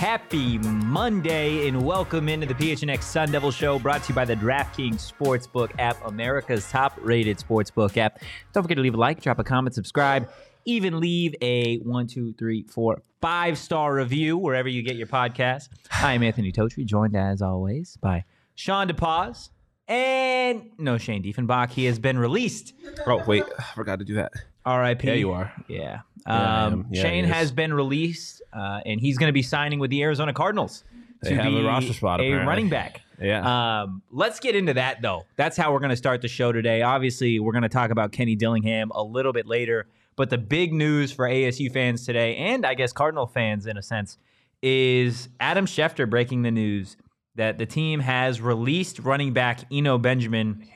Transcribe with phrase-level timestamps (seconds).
[0.00, 4.34] Happy Monday and welcome into the PHNX Sun Devil Show brought to you by the
[4.34, 8.22] DraftKings Sportsbook app, America's top rated sportsbook app.
[8.54, 10.30] Don't forget to leave a like, drop a comment, subscribe,
[10.64, 15.68] even leave a one, two, three, four, five star review wherever you get your podcast.
[15.90, 19.50] I'm Anthony Totri, joined as always by Sean DePaz
[19.86, 21.72] and no Shane Diefenbach.
[21.72, 22.72] He has been released.
[23.06, 24.32] Oh wait, I forgot to do that.
[24.64, 25.06] R.I.P.
[25.06, 25.52] Yeah, you are.
[25.68, 26.00] Yeah.
[26.26, 26.86] Um.
[26.90, 30.32] Yeah, Shane has been released, uh, and he's going to be signing with the Arizona
[30.34, 30.84] Cardinals.
[31.22, 32.46] They to have a be roster spot, A apparently.
[32.48, 33.02] running back.
[33.22, 33.82] Yeah.
[33.82, 35.26] Um, let's get into that though.
[35.36, 36.80] That's how we're going to start the show today.
[36.80, 40.72] Obviously, we're going to talk about Kenny Dillingham a little bit later, but the big
[40.72, 44.16] news for ASU fans today, and I guess Cardinal fans in a sense,
[44.62, 46.96] is Adam Schefter breaking the news
[47.34, 50.66] that the team has released running back Eno Benjamin,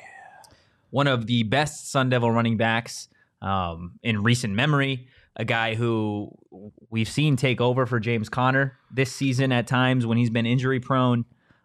[0.91, 3.09] one of the best Sun Devil running backs
[3.45, 5.07] um, in recent memory.
[5.37, 6.31] A guy who
[6.91, 10.79] we've seen take over for James Conner this season at times when he's been injury
[10.81, 11.25] prone.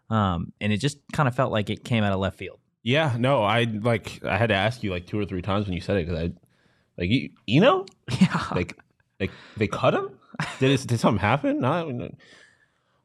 [0.10, 2.60] Um, and it just kind of felt like it came out of left field.
[2.82, 3.16] yeah.
[3.20, 4.24] No, I like.
[4.26, 6.20] I had to ask you like two or three times when you said it because
[6.20, 6.32] I,
[6.98, 7.86] like, you, you know,
[8.20, 8.44] Yeah.
[8.56, 8.76] like,
[9.20, 10.10] like they cut him.
[10.60, 11.60] Did it, did something happen?
[11.60, 12.10] No.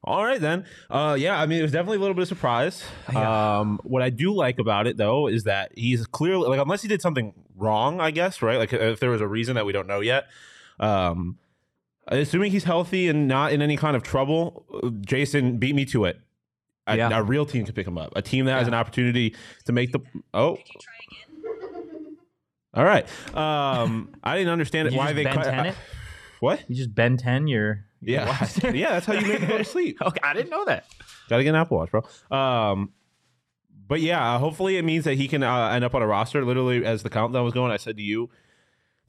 [0.06, 0.66] All right then.
[0.90, 1.40] Uh, yeah.
[1.40, 2.84] I mean, it was definitely a little bit of surprise.
[3.14, 6.88] Um, what I do like about it though is that he's clearly like, unless he
[6.88, 8.58] did something wrong, I guess, right?
[8.58, 10.26] Like, if there was a reason that we don't know yet.
[10.78, 11.38] Um,
[12.08, 16.04] assuming he's healthy and not in any kind of trouble, uh, Jason beat me to
[16.04, 16.20] it.
[16.86, 17.18] A, Yeah.
[17.18, 18.12] a real team can pick him up.
[18.14, 19.34] A team that has an opportunity
[19.64, 20.00] to make the
[20.34, 20.58] oh.
[22.74, 23.06] All right.
[23.36, 25.44] Um, I didn't understand Did you why just they Ben cut.
[25.44, 25.74] 10 it?
[26.40, 26.64] what?
[26.68, 28.90] You just Ben 10 your, your Yeah, yeah.
[28.90, 29.98] That's how you make it go to sleep.
[30.02, 30.86] okay, I didn't know that.
[31.28, 32.02] Got to get an Apple Watch, bro.
[32.36, 32.92] Um,
[33.86, 36.44] but yeah, hopefully it means that he can uh, end up on a roster.
[36.44, 38.30] Literally, as the countdown was going, I said to you,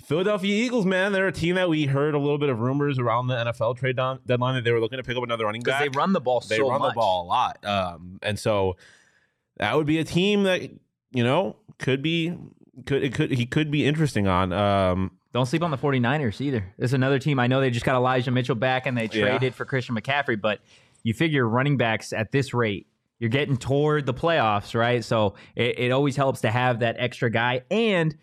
[0.03, 3.27] Philadelphia Eagles, man, they're a team that we heard a little bit of rumors around
[3.27, 5.79] the NFL trade down, deadline that they were looking to pick up another running Because
[5.79, 5.91] back.
[5.91, 6.91] they run the ball so they so run much.
[6.91, 8.75] the ball a lot, um, and so
[9.57, 10.61] that would be a team that
[11.11, 12.37] you know could be
[12.85, 14.51] could it could he could be interesting on.
[14.51, 16.73] Um, Don't sleep on the 49ers either.
[16.77, 17.39] There's another team.
[17.39, 19.27] I know they just got Elijah Mitchell back and they Yeah.
[19.27, 20.61] traded for Christian McCaffrey, but
[21.03, 22.87] you figure running backs at this rate,
[23.19, 25.03] you're getting toward the playoffs, right?
[25.03, 27.63] So it, it always helps to have that extra guy.
[27.69, 28.15] And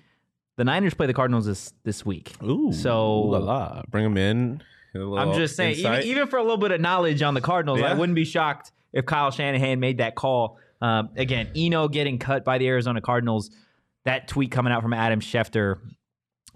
[0.56, 2.32] the Niners play the Cardinals this this week.
[2.42, 3.82] ooh, So- la la.
[3.90, 4.62] bring them in.
[4.94, 7.92] I'm just saying, even, even for a little bit of knowledge on the Cardinals, I
[7.92, 10.56] wouldn't be shocked if Kyle Shanahan made that call.
[10.80, 13.50] Um, again, Eno getting cut by the Arizona Cardinals.
[14.06, 15.78] That tweet coming out from Adam Schefter,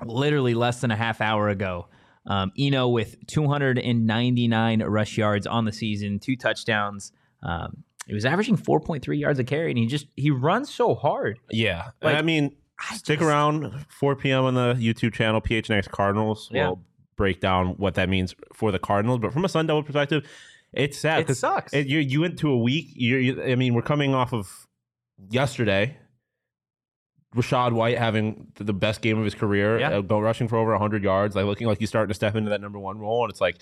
[0.04, 1.88] literally less than a half hour ago.
[2.26, 7.12] Um, Eno with 299 rush yards on the season, two touchdowns.
[7.42, 11.38] Um, he was averaging 4.3 yards a carry, and he just he runs so hard.
[11.50, 14.44] Yeah, Like, I mean, I stick just- around 4 p.m.
[14.44, 16.48] on the YouTube channel PHNX Cardinals.
[16.52, 16.68] Yeah.
[16.68, 16.82] We'll
[17.16, 19.20] break down what that means for the Cardinals.
[19.20, 20.28] But from a Sun Devil perspective,
[20.72, 21.28] it's sad.
[21.30, 21.72] It sucks.
[21.72, 22.88] It, you you went to a week.
[22.94, 24.66] You, you, I mean, we're coming off of
[25.30, 25.96] yesterday.
[27.36, 29.98] Rachaad White having the best game of his career, Yeah.
[29.98, 32.60] uh, rushing for over 100 yards, like looking like he's starting to step into that
[32.60, 33.22] number one role.
[33.24, 33.56] And it's like,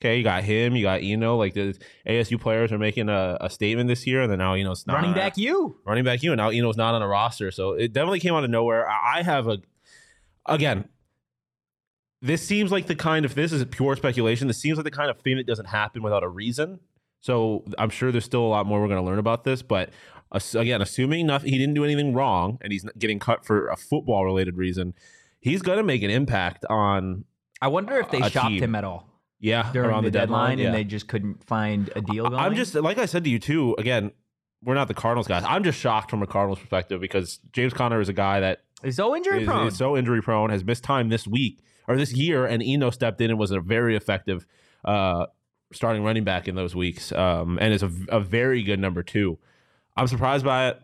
[0.00, 1.36] okay, you got him, you got Eno.
[1.36, 4.86] Like the ASU players are making a, a statement this year, and then now Eno's
[4.86, 5.78] not Running back, you.
[5.84, 7.50] running back you, and now Eno's not on a roster.
[7.50, 8.88] So it definitely came out of nowhere.
[8.88, 9.58] I have a
[10.46, 10.88] again.
[12.22, 14.46] This seems like the kind of this is pure speculation.
[14.46, 16.80] This seems like the kind of thing that doesn't happen without a reason.
[17.22, 19.62] So I'm sure there's still a lot more we're going to learn about this.
[19.62, 19.90] But
[20.32, 24.24] again, assuming nothing, he didn't do anything wrong, and he's getting cut for a football
[24.24, 24.94] related reason,
[25.40, 27.24] he's going to make an impact on
[27.60, 28.62] I wonder if they shopped team.
[28.62, 29.06] him at all
[29.40, 30.66] yeah during around the, deadline, yeah.
[30.66, 32.28] and they just couldn't find a deal.
[32.28, 32.40] Going.
[32.40, 33.74] I'm just like I said to you too.
[33.78, 34.12] Again,
[34.62, 35.42] we're not the Cardinals guys.
[35.46, 38.96] I'm just shocked from a Cardinals perspective because James Conner is a guy that is
[38.96, 39.66] so injury is, prone.
[39.66, 43.20] is so injury prone, has missed time this week or this year, and Eno stepped
[43.20, 44.46] in and was a very effective
[44.84, 45.26] uh,
[45.72, 49.38] starting running back in those weeks, um, and is a, a very good number two.
[50.00, 50.80] I'm surprised by it.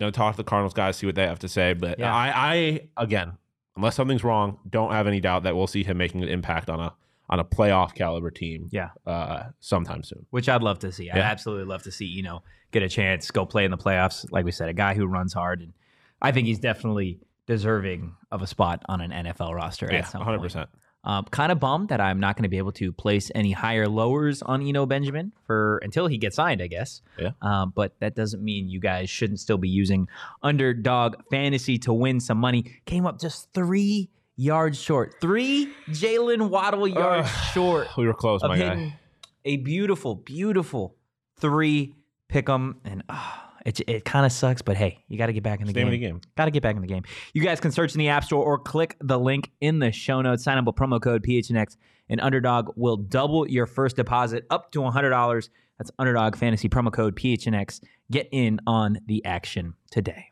[0.00, 2.12] To talk to the Cardinals guys, see what they have to say, but Yeah.
[2.12, 3.32] I, I again,
[3.76, 6.80] unless something's wrong, don't have any doubt that we'll see him making an impact on
[6.80, 6.92] a
[7.30, 8.68] on a playoff caliber team.
[8.70, 8.90] Yeah.
[9.06, 10.26] uh, sometime soon.
[10.30, 11.10] which I'd love to see.
[11.10, 11.22] I'd Yeah.
[11.30, 12.42] absolutely love to see, you know,
[12.72, 14.26] get a chance, go play in the playoffs.
[14.30, 15.60] Like we said, a guy who runs hard.
[15.62, 15.72] And
[16.20, 20.18] I think he's definitely deserving of a spot on an NFL roster Yeah, at some
[20.20, 20.38] 100.
[20.38, 20.46] point.
[20.52, 20.68] percent
[21.06, 23.86] Um, kind of bummed that I'm not going to be able to place any higher
[23.86, 27.02] lowers on Eno Benjamin for until he gets signed, I guess.
[27.18, 27.32] Yeah.
[27.42, 30.08] Um, but that doesn't mean you guys shouldn't still be using
[30.42, 32.64] underdog fantasy to win some money.
[32.86, 38.58] Came up just three yards short, three Jaylen Waddle yards short We were close, my
[38.58, 38.98] guy.
[39.44, 40.96] a beautiful, beautiful
[41.38, 41.94] three
[42.28, 43.33] pick 'em, and ah,
[43.64, 45.86] it it kind of sucks, but hey, you got to get back in the game.
[45.86, 46.20] of the game.
[46.36, 47.02] Got to get back in the game.
[47.32, 50.20] You guys can search in the App Store or click the link in the show
[50.22, 50.44] notes.
[50.44, 51.76] Sign up with promo code PHNX,
[52.08, 55.48] and Underdog will double your first deposit up to $100.
[55.78, 57.80] That's Underdog Fantasy promo code PHNX.
[58.10, 60.26] Get in on the action today.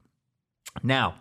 [0.82, 1.16] Now,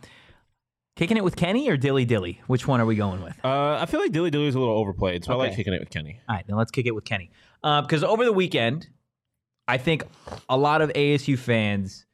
[0.95, 2.41] kicking it with Kenny or Dilly Dilly?
[2.47, 3.33] Which one are we going with?
[3.43, 5.79] Uh, I feel like Dilly Dilly is a little overplayed, so I like kicking it
[5.79, 6.19] with Kenny.
[6.29, 7.31] All right, then let's kick it with Kenny.
[7.63, 8.87] Because over the weekend,
[9.67, 10.03] I think
[10.49, 12.05] a lot of ASU fans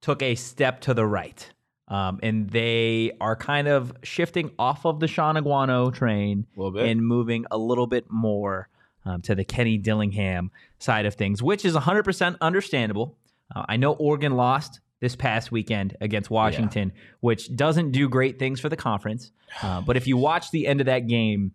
[0.00, 1.50] took a step to the right.
[1.88, 6.72] Um, and they are kind of shifting off of the Shaun Aguano train A little
[6.72, 6.86] bit.
[6.88, 8.68] and moving a little bit more
[9.04, 10.50] um, to the Kenny Dillingham
[10.80, 13.16] side of things, which is 100% understandable.
[13.54, 18.58] Uh, I know Oregon lost this past weekend against Washington, which doesn't do great things
[18.58, 19.30] for the conference.
[19.62, 21.52] Uh, but if you watch the end of that game,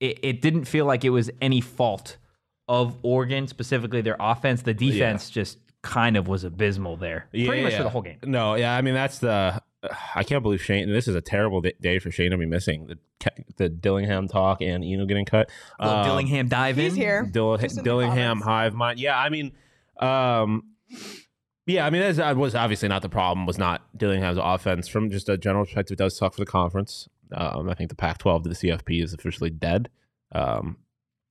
[0.00, 2.18] it, it didn't feel like it was any fault
[2.68, 4.62] of Oregon, specifically their offense.
[4.62, 8.18] The defense just kind of was abysmal there, pretty much for the whole game.
[8.24, 9.60] No, yeah, I mean that's the.
[10.14, 10.90] I can't believe Shane.
[10.90, 12.98] This is a terrible day for Shane to be missing the
[13.56, 15.50] the Dillingham talk and Eno getting cut.
[15.78, 17.28] Little Um, Dillingham dive He's here.
[17.30, 18.44] Dill- Just in the Dillingham comments.
[18.46, 18.98] hive mind.
[18.98, 19.52] Yeah, I mean,
[20.00, 20.62] um,
[21.66, 23.46] yeah, I mean that's, that was obviously not the problem.
[23.46, 25.94] Was not Dillingham's offense from just a general perspective.
[25.96, 27.08] It does suck for the conference.
[27.32, 29.88] Um, I think the Pac-12 to the CFP is officially dead.
[30.32, 30.76] Um,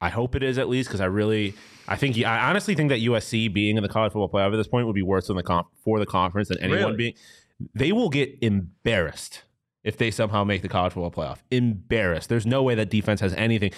[0.04, 1.54] I hope it is at least because I really,
[1.88, 4.68] I think, I honestly think that USC being in the college football playoff at this
[4.68, 6.96] point would be worse than the comp for the conference than anyone Really?
[6.98, 7.14] being.
[7.74, 9.44] They will get embarrassed
[9.84, 11.38] if they somehow make the college football playoff.
[11.52, 12.28] Embarrassed.
[12.30, 13.72] There's no way that defense has anything.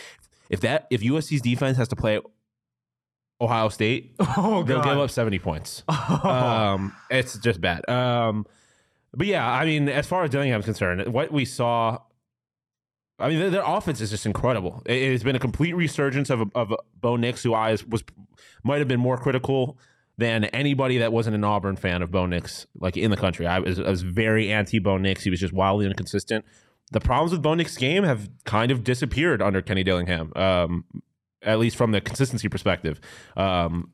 [0.50, 2.19] If that if USC's defense has to play
[3.42, 5.83] Ohio State, Oh, they'll give up 70 points.
[6.24, 7.88] Um, it's just bad.
[7.89, 8.45] Um,
[9.13, 12.00] but yeah, I mean, as far as Dillingham's concerned, what we saw,
[13.18, 14.84] I mean, their, their offense is just incredible.
[14.86, 18.04] It, has been a complete resurgence of of Bo Nix, who I was
[18.64, 19.78] might have been more critical
[20.18, 23.46] than anybody that wasn't an Auburn fan of Bo Nix, like in the country.
[23.46, 25.24] I was, I was very anti Bo Nix.
[25.24, 26.46] He was just wildly inconsistent.
[26.92, 30.86] The problems with Bo Nix's game have kind of disappeared under Kenny Dillingham, um,
[31.42, 33.02] at least from the consistency perspective.
[33.36, 33.92] Um,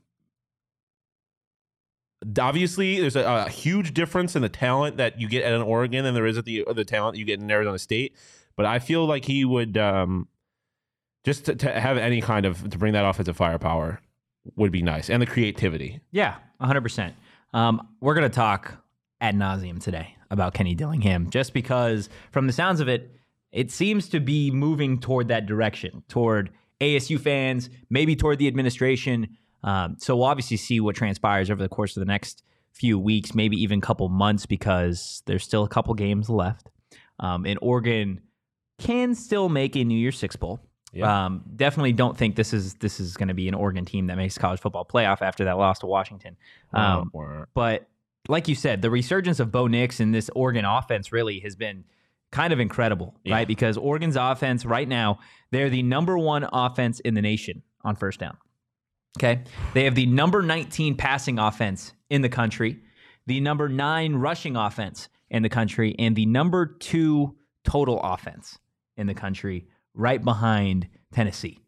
[2.39, 6.03] obviously, there's a, a huge difference in the talent that you get at an Oregon
[6.03, 8.15] than there is at the the talent you get in Arizona State.
[8.55, 10.27] But I feel like he would um,
[11.23, 14.01] just to, to have any kind of to bring that offensive firepower
[14.55, 15.99] would be nice, and the creativity.
[16.11, 17.13] Yeah, 100%.
[17.53, 18.77] Um, we're going to talk
[19.19, 23.11] ad nauseum today about Kenny Dillingham, just because from the sounds of it,
[23.51, 26.49] it seems to be moving toward that direction, toward
[26.79, 29.37] ASU fans, maybe toward the administration.
[29.63, 33.35] Um, so we'll obviously see what transpires over the course of the next few weeks,
[33.35, 36.69] maybe even couple months, because there's still a couple games left.
[37.19, 38.21] Um, Oregon
[38.81, 40.59] can still make a New Year's Six Bowl.
[40.93, 41.25] Yeah.
[41.25, 44.17] Um, definitely don't think this is this is going to be an Oregon team that
[44.17, 46.35] makes college football playoff after that loss to Washington.
[46.73, 47.11] Um,
[47.53, 47.87] but
[48.27, 51.85] like you said, the resurgence of Bo Nix in this Oregon offense really has been
[52.31, 53.35] kind of incredible, Yeah.
[53.35, 53.47] right?
[53.47, 55.19] Because Oregon's offense right now,
[55.51, 58.37] they're the number one offense in the nation on first down.
[59.17, 59.43] Okay.
[59.73, 62.79] They have the number 19 passing offense in the country,
[63.27, 68.57] the number nine rushing offense in the country, and the number two total offense
[69.01, 71.59] in the country, right behind Tennessee.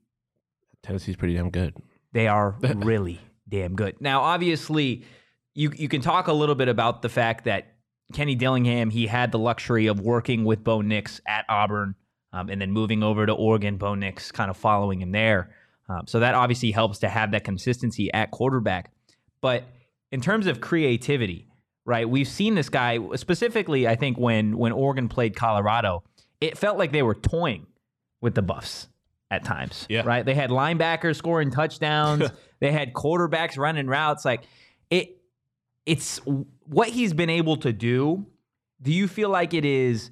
[0.84, 1.76] Tennessee's pretty damn good.
[2.14, 4.00] They are really damn good.
[4.00, 5.06] Now, obviously,
[5.54, 7.74] you you can talk a little bit about the fact that
[8.14, 11.96] Kenny Dillingham he had the luxury of working with Bo Nix at Auburn,
[12.32, 13.78] um, and then moving over to Oregon.
[13.78, 15.54] Bo Nix kind of following him there,
[15.90, 18.92] um, so that obviously helps to have that consistency at quarterback.
[19.42, 19.66] But
[20.12, 21.48] in terms of creativity,
[21.86, 22.10] right?
[22.10, 23.88] We've seen this guy specifically.
[23.88, 26.04] I think when when Oregon played Colorado,
[26.44, 27.66] it felt like they were toying
[28.20, 28.90] with the Buffs
[29.32, 29.86] at times.
[29.90, 30.02] Yeah.
[30.06, 30.26] Right.
[30.26, 32.30] They had linebackers scoring touchdowns.
[32.60, 34.26] they had quarterbacks running routes.
[34.26, 34.44] Like
[34.90, 35.18] it.
[35.86, 36.18] It's
[36.66, 38.26] what he's been able to do.
[38.82, 40.12] Do you feel like it is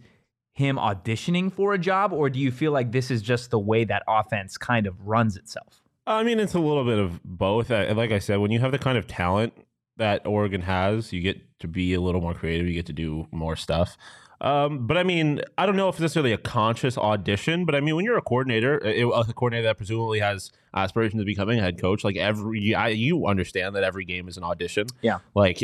[0.54, 3.86] him auditioning for a job, or do you feel like this is just the way
[3.86, 5.82] that offense kind of runs itself?
[6.06, 7.70] I mean, it's a little bit of both.
[7.70, 9.54] Like I said, when you have the kind of talent
[9.96, 12.68] that Oregon has, you get to be a little more creative.
[12.68, 13.98] You get to do more stuff.
[14.42, 17.80] Um, but I mean, I don't know if it's necessarily a conscious audition, but I
[17.80, 21.62] mean, when you're a coordinator, a, a coordinator that presumably has aspirations of becoming a
[21.62, 24.88] head coach, like every, I, you understand that every game is an audition.
[25.04, 25.20] Yeah.
[25.36, 25.62] Like,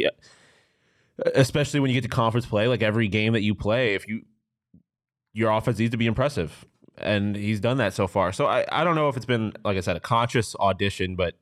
[1.34, 4.22] especially when you get to conference play, like every game that you play, if you,
[5.34, 6.63] your offense needs to be impressive.
[7.00, 8.31] And he's done that so far.
[8.31, 11.34] So I, I don't know if it's been, like I said, a conscious audition, but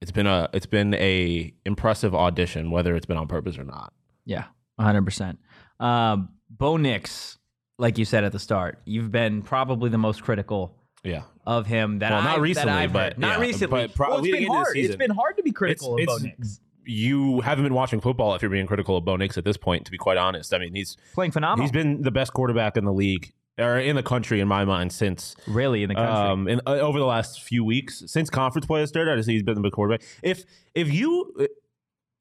[0.00, 3.92] it's been a, it's been a impressive audition, whether it's been on purpose or not.
[4.24, 4.46] Yeah,
[4.80, 5.36] 100%.
[5.78, 6.30] Um,
[6.60, 7.38] Bo Nix,
[7.78, 11.22] like you said at the start, you've been probably the most critical Yeah.
[11.46, 13.86] of him that Well, not I've, recently, that I've but not yeah, recently.
[13.88, 14.76] but pro- well, it's been hard.
[14.76, 16.60] It's been hard to be critical It's- of Bo Nix.
[16.84, 19.86] you haven't been watching football if you're being critical of Bo Nix at this point.
[19.86, 21.64] To be quite honest, I mean he's Playing phenomenal.
[21.64, 24.92] he's been the best quarterback in the league or in the country in my mind
[24.92, 26.12] since really in the country.
[26.30, 29.12] um in, uh, over the last few weeks since conference play has started.
[29.12, 30.02] I just think he's been the best quarterback.
[30.22, 31.34] If if you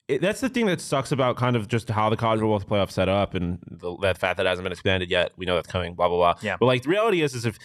[0.10, 2.90] it, that's the thing that sucks about kind of just how the college football playoff
[2.90, 5.32] set up and the, that fact that hasn't been expanded yet.
[5.38, 5.94] We know that's coming.
[5.94, 6.42] Blah blah blah.
[6.42, 6.58] Yeah.
[6.60, 7.60] But like the reality is, is if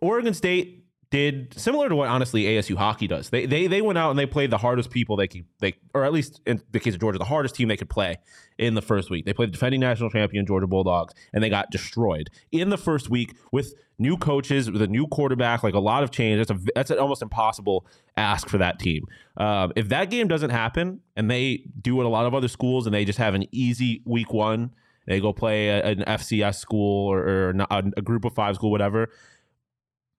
[0.00, 0.79] Oregon State
[1.10, 3.30] did similar to what honestly ASU hockey does.
[3.30, 6.04] They they they went out and they played the hardest people they could they or
[6.04, 8.18] at least in the case of Georgia, the hardest team they could play
[8.58, 9.24] in the first week.
[9.26, 13.10] They played the defending national champion Georgia Bulldogs and they got destroyed in the first
[13.10, 16.46] week with new coaches, with a new quarterback, like a lot of change.
[16.46, 17.86] That's a that's an almost impossible
[18.16, 19.04] ask for that team.
[19.36, 22.86] Um, if that game doesn't happen and they do what a lot of other schools
[22.86, 24.70] and they just have an easy week one,
[25.06, 28.70] they go play a, an FCS school or, or a, a group of five school,
[28.70, 29.08] whatever.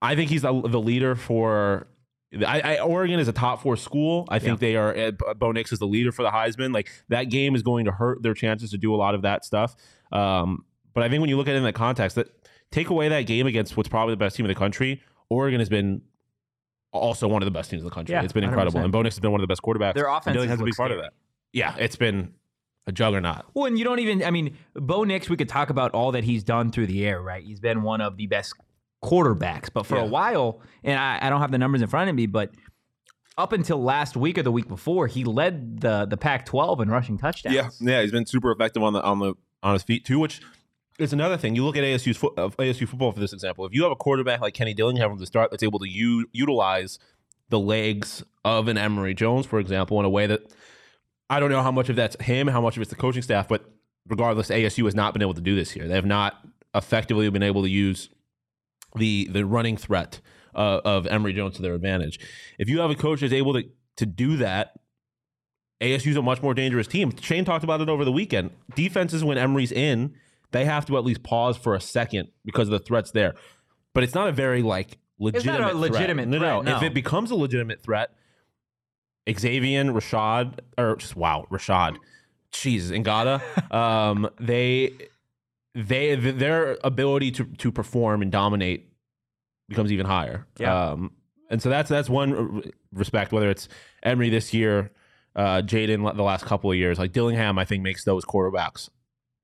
[0.02, 1.86] I think he's the, the leader for.
[2.46, 4.26] I, I, Oregon is a top four school.
[4.30, 4.96] I think they are.
[4.96, 6.74] Uh, Bo Nix is the leader for the Heisman.
[6.74, 9.44] Like that game is going to hurt their chances to do a lot of that
[9.44, 9.76] stuff.
[10.10, 12.28] Um, but I think when you look at it in that context, that
[12.70, 15.68] take away that game against what's probably the best team in the country, Oregon has
[15.68, 16.02] been
[16.90, 18.14] also one of the best teams in the country.
[18.14, 18.84] Yeah, it's been incredible, 100%.
[18.84, 19.94] and Bo Nix has been one of the best quarterbacks.
[19.94, 21.12] Their offense has a big part of that.
[21.52, 22.32] Yeah, it's been
[22.86, 23.44] a juggernaut.
[23.54, 26.24] Well, and you don't even, I mean, Bo Nix, we could talk about all that
[26.24, 27.44] he's done through the air, right?
[27.44, 28.54] He's been one of the best
[29.02, 29.68] quarterbacks.
[29.72, 30.02] But for Yeah.
[30.04, 32.50] a while, and I, I don't have the numbers in front of me, but
[33.38, 36.88] up until last week or the week before, he led the the Pac 12 in
[36.90, 37.54] rushing touchdowns.
[37.56, 40.40] Yeah, yeah, he's been super effective on the on the on his feet too, which
[40.98, 41.56] is another thing.
[41.56, 43.64] You look at ASU's fo- uh, of ASU football for this example.
[43.66, 46.26] If you have a quarterback like Kenny Dillingham from the start that's able to u-
[46.32, 46.98] utilize
[47.48, 50.40] the legs of an Emory Jones, for example, in a way that
[51.30, 53.48] I don't know how much of that's him, how much of it's the coaching staff,
[53.48, 53.64] but
[54.08, 55.88] regardless, ASU has not been able to do this here.
[55.88, 56.34] They have not
[56.74, 58.10] effectively been able to use
[58.96, 60.20] the the running threat
[60.54, 62.18] uh, of Emory Jones to their advantage.
[62.58, 63.64] If you have a coach that's able to
[63.96, 64.74] to do that,
[65.80, 67.12] ASU's a much more dangerous team.
[67.20, 68.50] Shane talked about it over the weekend.
[68.74, 70.14] Defenses when Emory's in,
[70.52, 73.34] they have to at least pause for a second because of the threats there.
[73.94, 75.76] But it's not a very like legitimate a threat.
[75.76, 76.76] legitimate no, threat, no.
[76.76, 78.10] If it becomes a legitimate threat,
[79.30, 81.96] Xavier, Rashad, or just wow, Rashad,
[82.52, 84.92] jeez, Ngata, um, they
[85.74, 88.92] they their ability to to perform and dominate
[89.68, 90.46] becomes even higher.
[90.58, 90.90] Yeah.
[90.90, 91.12] Um,
[91.50, 92.62] and so that's that's one
[92.92, 93.32] respect.
[93.32, 93.68] Whether it's
[94.02, 94.90] Emory this year,
[95.36, 98.88] uh, Jayden the last couple of years, like Dillingham, I think makes those quarterbacks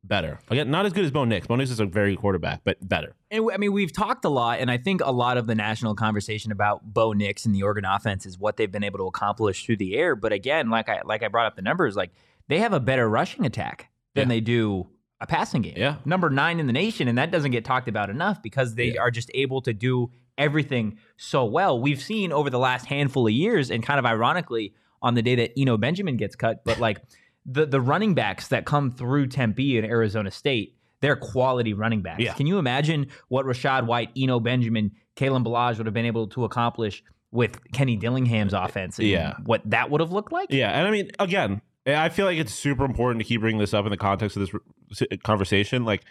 [0.04, 0.38] better.
[0.48, 1.46] Again, not as good as Bo Nix.
[1.46, 3.14] Bo Nix is a very good quarterback, but better.
[3.30, 5.94] And I mean, we've talked a lot, and I think a lot of the national
[5.94, 9.64] conversation about Bo Nix and the Oregon offense is what they've been able to accomplish
[9.66, 10.14] through the air.
[10.16, 12.10] But again, like I like I brought up the numbers, like
[12.48, 14.36] they have a better rushing attack than Yeah.
[14.36, 14.88] they do
[15.20, 15.74] a passing game.
[15.76, 15.96] Yeah.
[16.04, 19.00] number nine in the nation, and that doesn't get talked about enough because they Yeah.
[19.00, 21.80] are just able to do everything so well.
[21.80, 25.34] We've seen over the last handful of years, and kind of ironically, on the day
[25.36, 26.98] that Eno Benjamin gets cut, but like
[27.46, 30.74] the the running backs that come through Tempe and Arizona State.
[31.00, 32.20] They're quality running backs.
[32.24, 32.32] Yeah.
[32.34, 36.42] Can you imagine what Rachaad White, Eno Benjamin, Kalen Ballage would have been able to
[36.44, 38.98] accomplish with Kenny Dillingham's uh, offense?
[38.98, 39.34] and Yeah.
[39.44, 40.48] What that would have looked like?
[40.52, 43.74] Yeah, and I mean, again, I feel like it's super important to keep bringing this
[43.74, 44.48] up in the context of
[44.88, 45.84] this conversation.
[45.84, 46.04] Like,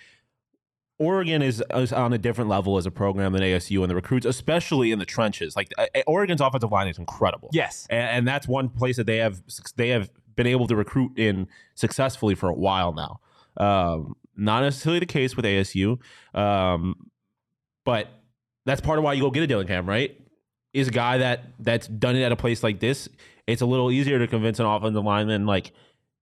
[0.99, 4.25] Oregon is, is on a different level as a program than ASU, and the recruits,
[4.25, 5.55] especially in the trenches.
[5.55, 7.49] Like, uh, Oregon's offensive line is incredible.
[7.53, 7.85] Yes.
[7.89, 9.41] and, and that's one place that they have
[9.75, 13.19] they have been able to recruit in successfully for a while now.
[13.57, 15.99] Um, not necessarily the case with ASU,
[16.33, 17.09] um,
[17.83, 18.07] but
[18.65, 20.19] that's part of why you go get a Dillingham, right?
[20.73, 23.09] Is a guy that that's done it at a place like this.
[23.47, 25.71] It's a little easier to convince an offensive lineman like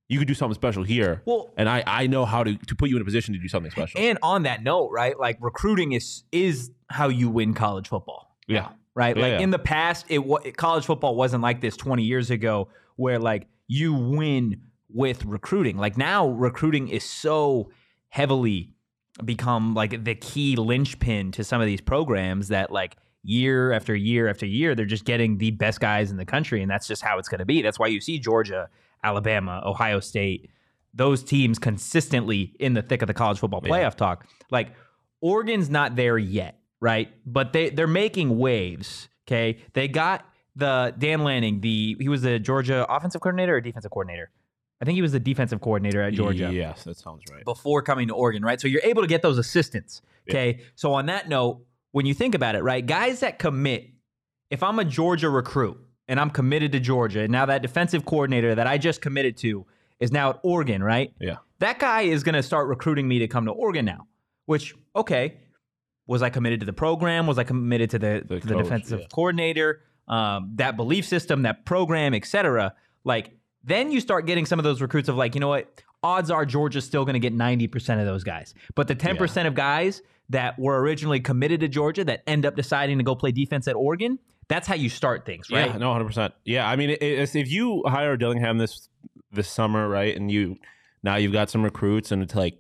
[0.08, 1.24] you could do something special here.
[1.26, 3.48] Well, and I I know how to to put you in a position to do
[3.48, 4.00] something special.
[4.00, 5.20] and on that note, right?
[5.20, 8.36] Like recruiting is is how you win college football.
[8.48, 9.16] yeah, right?
[9.18, 9.40] Yeah, like yeah.
[9.40, 10.22] in the past, it
[10.58, 15.78] college football wasn't like this 20 years ago, where like you win with recruiting.
[15.78, 17.72] Like now, recruiting is so
[18.10, 18.76] heavily
[19.24, 24.30] become like the key linchpin to some of these programs that like year after year
[24.30, 27.18] after year, they're just getting the best guys in the country, and that's just how
[27.20, 27.62] it's going to be.
[27.62, 28.70] That's why you see Georgia,
[29.04, 30.50] Alabama, Ohio State.
[30.94, 34.26] those teams consistently in the thick of the college football playoff talk.
[34.50, 34.74] Like
[35.22, 37.10] Oregon's not there yet, right?
[37.26, 39.10] But they they're making waves.
[39.28, 41.60] Okay, they got the Dan Lanning.
[41.62, 44.30] The he was the Georgia offensive coordinator or defensive coordinator.
[44.82, 47.44] I think he was the defensive coordinator at Georgia Yes, that sounds right.
[47.46, 48.60] before coming to Oregon, right?
[48.60, 50.02] So you're able to get those assistants.
[50.30, 50.62] Okay.
[50.76, 51.62] So on that note,
[51.96, 53.90] when you think about it, right, guys that commit,
[54.50, 55.78] if I'm a Georgia recruit
[56.10, 59.66] and I'm committed to Georgia, and now that defensive coordinator that I just committed to
[60.02, 61.14] is now at Oregon, right?
[61.22, 61.38] Yeah.
[61.60, 64.08] That guy is going to start recruiting me to come to Oregon now,
[64.46, 65.38] which, okay,
[66.06, 67.28] was I committed to the program?
[67.28, 69.08] Was I committed to the, The to the coach, defensive yeah.
[69.14, 69.82] coordinator?
[70.10, 72.74] Um, that belief system, that program, etc.
[73.06, 73.32] Like,
[73.64, 75.82] then you start getting some of those recruits of like, you know what?
[76.04, 78.54] Odds are Georgia's still going to get 90% of those guys.
[78.76, 82.98] But the 10% of guys that were originally committed to Georgia that end up deciding
[82.98, 84.18] to go play defense at Oregon,
[84.48, 85.70] that's how you start things, right?
[85.70, 86.34] Yeah, no, hundred percent.
[86.44, 88.90] Yeah, I mean, it, it's, if you hire Dillingham this
[89.32, 90.58] this summer, right, and you
[91.04, 92.58] now you've got some recruits, and it's like,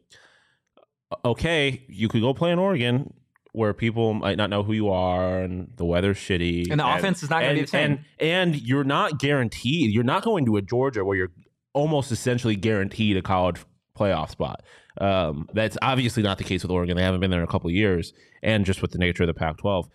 [1.24, 3.14] okay, you could go play in Oregon
[3.52, 7.24] where people might not know who you are, and the weather's shitty, And the offense
[7.24, 8.06] is not gonna be the same.
[8.20, 9.92] and and you're not guaranteed.
[9.94, 11.32] You're not going to a Georgia where you're
[11.74, 13.58] almost essentially guaranteed a college
[13.98, 14.62] playoff spot.
[15.00, 16.96] Um, that's obviously not the case with Oregon.
[16.98, 19.28] They haven't been there in a couple of years, and just with the nature of
[19.28, 19.90] the Pac-12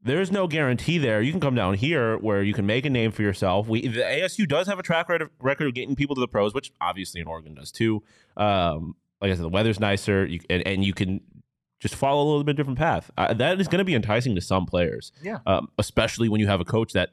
[0.00, 1.20] there's no guarantee there.
[1.20, 3.66] You can come down here where you can make a name for yourself.
[3.66, 6.54] We the ASU does have a track record record of getting people to the pros,
[6.54, 8.02] which obviously in Oregon does too.
[8.36, 11.20] Um, like I said, the weather's nicer, you, and, and you can
[11.80, 13.10] just follow a little bit different path.
[13.18, 15.38] Uh, that is going to be enticing to some players, Yeah.
[15.46, 17.10] um, especially when you have a coach that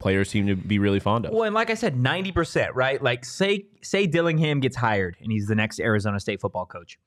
[0.00, 1.32] players seem to be really fond of.
[1.32, 3.00] Well, and like I said, 90%, right?
[3.00, 6.98] Like say say Dillingham gets hired and he's the next Arizona State football coach.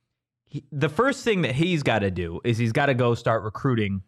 [0.46, 3.44] He, the first thing that he's got to do is he's got to go start
[3.44, 4.04] recruiting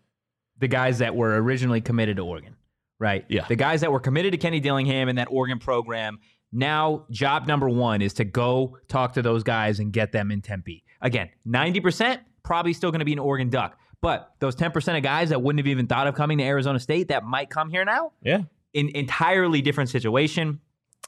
[0.60, 2.56] the guys that were originally committed to Oregon,
[3.00, 3.26] right?
[3.28, 3.46] Yeah.
[3.48, 6.20] The guys that were committed to Kenny Dillingham and that Oregon program.
[6.54, 10.42] Now, job number one is to go talk to those guys and get them in
[10.42, 10.86] Tempe.
[11.02, 13.78] Again, 90% probably still going to be an Oregon Duck.
[14.00, 17.08] But those 10% of guys that wouldn't have even thought of coming to Arizona State
[17.08, 18.44] that might come here now, yeah,
[18.76, 20.60] an entirely different situation.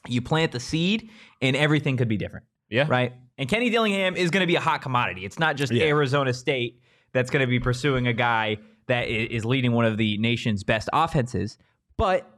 [0.08, 1.10] You plant the seed,
[1.42, 3.14] and everything could be different, yeah, right?
[3.38, 5.26] And Kenny Dillingham is going to be a hot commodity.
[5.26, 5.86] It's not just Yeah.
[5.86, 6.82] Arizona State
[7.14, 10.90] that's going to be pursuing a guy that is leading one of the nation's best
[10.94, 11.58] offenses,
[11.98, 12.30] but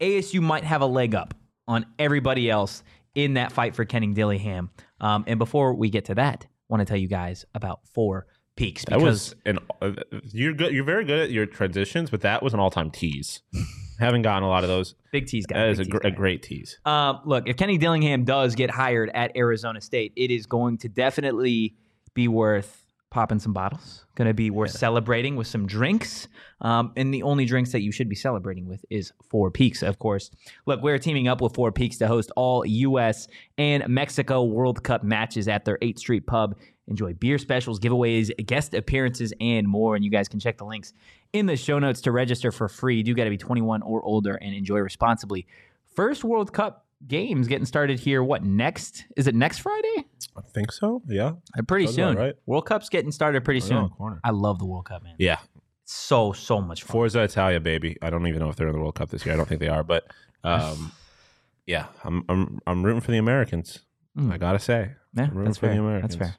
[0.00, 1.34] ASU might have a leg up
[1.66, 2.82] on everybody else
[3.14, 4.70] in that fight for Kenny Dillingham.
[5.00, 8.26] Um, and before we get to that, I want to tell you guys about Four
[8.56, 9.58] Peaks That was an.
[9.82, 9.92] Uh,
[10.32, 10.72] you're good.
[10.72, 13.42] You're very good at your transitions, but that was an all-time tease.
[13.98, 14.94] Haven't gotten a lot of those.
[15.12, 15.58] big tease guy.
[15.58, 16.78] That is a, gr- a great tease.
[16.84, 20.88] Um, look, if Kenny Dillingham does get hired at Arizona State, it is going to
[20.88, 21.74] definitely
[22.14, 24.04] be worth popping some bottles.
[24.14, 26.28] Going to be worth celebrating with some drinks.
[26.60, 29.98] Um, and the only drinks that you should be celebrating with is Four Peaks, of
[29.98, 30.30] course.
[30.66, 33.28] Look, we're teaming up with Four Peaks to host all U.S.
[33.56, 36.56] and Mexico World Cup matches at their 8th Street Pub.
[36.88, 39.96] Enjoy beer specials, giveaways, guest appearances, and more.
[39.96, 40.92] And you guys can check the links
[41.38, 42.96] in the show notes to register for free.
[42.96, 45.46] You do got to be 21 or older and enjoy responsibly.
[45.94, 48.22] First World Cup games getting started here.
[48.22, 49.04] What next?
[49.16, 50.04] Is it next Friday?
[50.36, 51.02] I think so.
[51.08, 51.32] Yeah.
[51.58, 52.16] Uh, Pretty Sounds soon.
[52.16, 52.34] right.
[52.46, 53.88] World Cup's getting started pretty Right soon.
[53.90, 54.20] corner.
[54.24, 55.14] I love the World Cup, man.
[55.18, 55.38] Yeah.
[55.84, 56.92] So so much fun.
[56.92, 57.96] Forza Italia, baby.
[58.02, 59.34] I don't even know if they're in the World Cup this year.
[59.34, 60.10] I don't think they are, but
[60.42, 60.90] um,
[61.66, 63.80] yeah, I'm I'm I'm rooting for the Americans.
[64.18, 64.32] Mm.
[64.32, 65.74] I gotta say, Yeah, I'm rooting that's for fair.
[65.74, 66.16] the Americans.
[66.16, 66.32] That's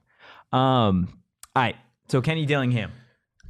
[0.51, 0.59] fair.
[0.59, 1.21] Um,
[1.55, 1.75] all right.
[2.09, 2.91] So Kenny Dillingham,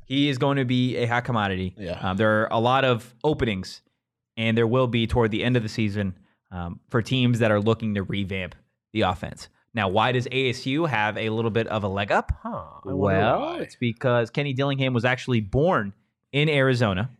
[0.07, 1.75] he is going to be a hot commodity.
[1.77, 1.99] Yeah.
[2.01, 3.81] Um, there are a lot of openings,
[4.35, 6.17] and there will be toward the end of the season
[6.51, 8.55] um, for teams that are looking to revamp
[8.93, 9.49] the offense.
[9.73, 12.31] Now, why does ASU have a little bit of a leg up?
[12.41, 15.93] Huh, Well, it's because Kenny Dillingham was actually born
[16.31, 17.11] in Arizona.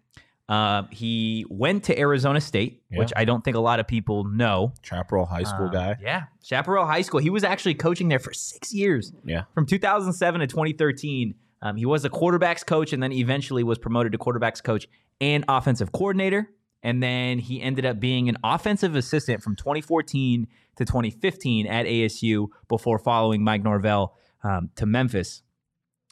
[0.49, 2.99] Uh, he went to Arizona State, Yeah.
[2.99, 4.71] which I don't think a lot of people know.
[4.81, 5.95] Chaparral High School Uh, guy.
[6.01, 7.19] Yeah, Chaparral High School.
[7.19, 9.43] He was actually coaching there for six years, Yeah.
[9.53, 11.35] from 2007 to 2013.
[11.61, 14.87] Um, he was a quarterbacks coach, and then eventually was promoted to quarterbacks coach
[15.19, 16.49] and offensive coordinator.
[16.83, 22.47] And then he ended up being an offensive assistant from 2014 to 2015 at ASU
[22.69, 25.41] before following Mike Norvell um, to Memphis.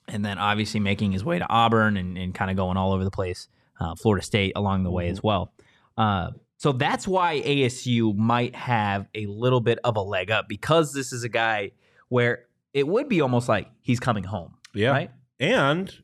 [0.08, 3.04] And then obviously making his way to Auburn and, and kind of going all over
[3.04, 3.48] the place,
[3.80, 5.54] uh, Florida State along the way as well.
[5.98, 10.94] Uh, so that's why ASU might have a little bit of a leg up because
[10.94, 11.72] this is a guy
[12.10, 14.90] where it would be almost like he's coming home, Yeah.
[14.90, 15.12] right?
[15.40, 16.04] And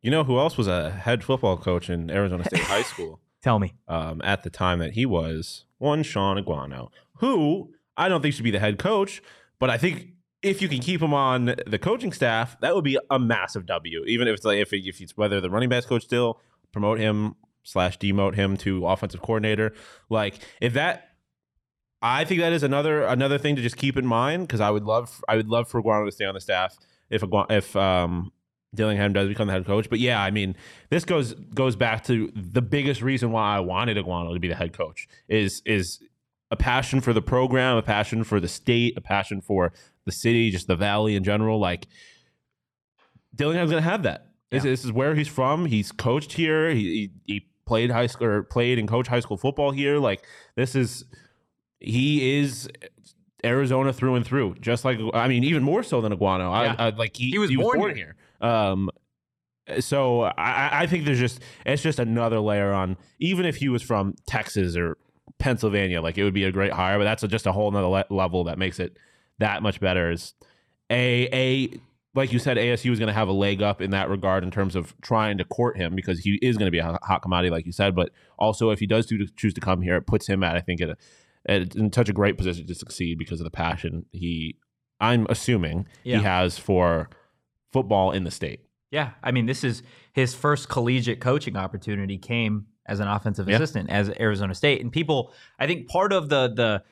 [0.00, 3.58] you know who else was a head football coach in Arizona State High School Tell
[3.58, 3.74] me.
[3.88, 5.64] um, at the time that he was?
[5.78, 9.22] One Shaun Aguano, who I don't think should be the head coach,
[9.58, 10.08] but I think
[10.42, 14.04] if you can keep him on the coaching staff, that would be a massive W.
[14.06, 16.40] Even if it's like if, if it's whether the running backs coach still
[16.72, 19.72] promote him slash demote him to offensive coordinator,
[20.08, 21.10] like if that
[22.00, 24.84] I think that is another another thing to just keep in mind because I would
[24.84, 26.76] love I would love for Aguano to stay on the staff
[27.08, 28.32] if if um,
[28.74, 29.90] Dillingham does become the head coach.
[29.90, 30.56] But yeah, I mean,
[30.88, 34.54] this goes goes back to the biggest reason why I wanted Aguano to be the
[34.54, 36.00] head coach is is
[36.50, 39.72] a passion for the program, a passion for the state, a passion for
[40.04, 41.58] the city, just the valley in general.
[41.58, 41.86] Like
[43.34, 44.28] Dillingham's gonna have that.
[44.50, 44.70] This, Yeah.
[44.70, 45.66] this is where he's from.
[45.66, 46.70] He's coached here.
[46.70, 49.98] He, he he played high school or played and coached high school football here.
[49.98, 50.24] Like
[50.56, 51.04] this is
[51.80, 52.68] he is
[53.44, 54.54] Arizona through and through.
[54.60, 56.50] Just like I mean, even more so than Aguano.
[56.64, 56.74] Yeah.
[56.78, 58.16] I, I, like he, He was born here.
[58.42, 58.90] Um,
[59.80, 62.96] so I, I think there's just it's just another layer on.
[63.20, 64.98] Even if he was from Texas or
[65.38, 66.98] Pennsylvania, like it would be a great hire.
[66.98, 68.96] But that's a, just a whole nother le- level that makes it
[69.38, 70.10] that much better.
[70.10, 70.34] Is
[70.90, 71.80] a a
[72.14, 74.50] like you said, ASU is going to have a leg up in that regard in
[74.50, 77.48] terms of trying to court him because he is going to be a hot commodity,
[77.50, 77.94] like you said.
[77.94, 80.60] But also, if he does do, choose to come here, it puts him at I
[80.60, 80.96] think at, a,
[81.46, 84.56] at in such a great position to succeed because of the passion he,
[85.00, 86.18] I'm assuming, Yeah.
[86.18, 87.08] he has for
[87.72, 88.60] football in the state.
[88.90, 89.82] Yeah, I mean, this is
[90.12, 93.56] his first collegiate coaching opportunity came as an offensive Yeah.
[93.56, 96.82] assistant as Arizona State, and people, I think part of the the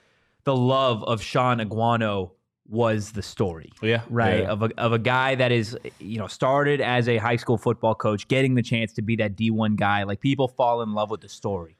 [0.44, 2.30] the love of Shaun Aguano
[2.66, 4.40] was the story, Yeah, right?
[4.44, 4.50] Yeah.
[4.52, 7.94] Of a of a guy that is, you know, started as a high school football
[7.94, 10.04] coach, getting the chance to be that D one guy.
[10.04, 11.76] Like people fall in love with the story,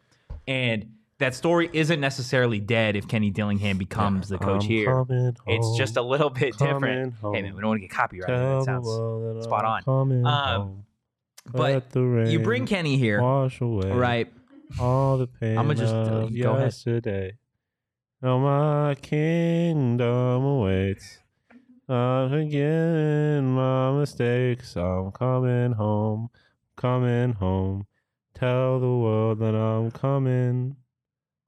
[0.46, 0.86] and
[1.20, 4.86] that story isn't necessarily dead if Kenny Dillingham becomes the coach I'm here.
[4.86, 7.14] coming It's just a little bit different.
[7.14, 7.34] home.
[7.34, 8.36] Hey man, we don't want to get copyrighted.
[8.36, 10.26] That the sounds spot on.
[10.26, 10.84] Um,
[11.46, 14.32] but rain you bring Kenny here, wash away right?
[14.80, 16.66] all the pain I'ma just, uh, of go ahead.
[16.66, 17.36] yesterday.
[18.22, 21.18] Now my kingdom awaits.
[21.88, 24.76] I'm forgetting my mistakes.
[24.76, 26.30] I'm coming home,
[26.76, 27.86] coming home.
[28.34, 30.76] Tell the world that I'm coming